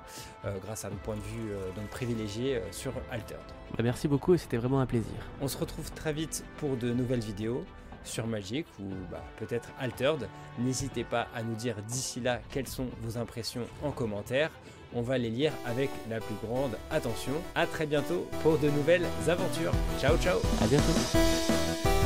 grâce 0.63 0.85
à 0.85 0.91
nos 0.91 0.97
points 0.97 1.17
de 1.17 1.21
vue 1.21 1.53
donc 1.77 1.87
privilégiés 1.89 2.61
sur 2.71 2.93
Altered. 3.11 3.45
Bah, 3.77 3.83
merci 3.83 4.09
beaucoup 4.09 4.35
et 4.35 4.39
c'était 4.39 4.57
vraiment 4.57 4.81
un 4.81 4.87
plaisir. 4.87 5.15
On 5.41 5.49
se 5.49 5.59
retrouve 5.59 5.91
très 5.93 6.13
vite 6.13 6.45
pour 6.59 6.77
de 6.77 6.93
nouvelles 6.93 7.21
vidéos 7.21 7.65
sur 8.05 8.27
Magic 8.27 8.67
ou 8.81 8.89
bah, 9.11 9.23
peut-être 9.39 9.71
Altered. 9.79 10.29
N'hésitez 10.59 11.05
pas 11.05 11.29
à 11.35 11.43
nous 11.43 11.55
dire 11.55 11.77
d'ici 11.87 12.21
là 12.21 12.41
quelles 12.51 12.69
sont 12.69 12.87
vos 13.03 13.19
impressions 13.19 13.67
en 13.83 13.91
commentaire. 13.91 14.51
On 14.95 15.03
va 15.03 15.19
les 15.19 15.31
lire 15.31 15.53
avec 15.67 15.91
la 16.09 16.21
plus 16.21 16.37
grande 16.47 16.77
attention. 16.91 17.33
A 17.55 17.67
très 17.67 17.87
bientôt 17.87 18.29
pour 18.43 18.59
de 18.59 18.71
nouvelles 18.71 19.07
aventures. 19.29 19.73
Ciao 19.99 20.17
ciao 20.19 20.39
À 20.63 20.67
bientôt 20.67 22.04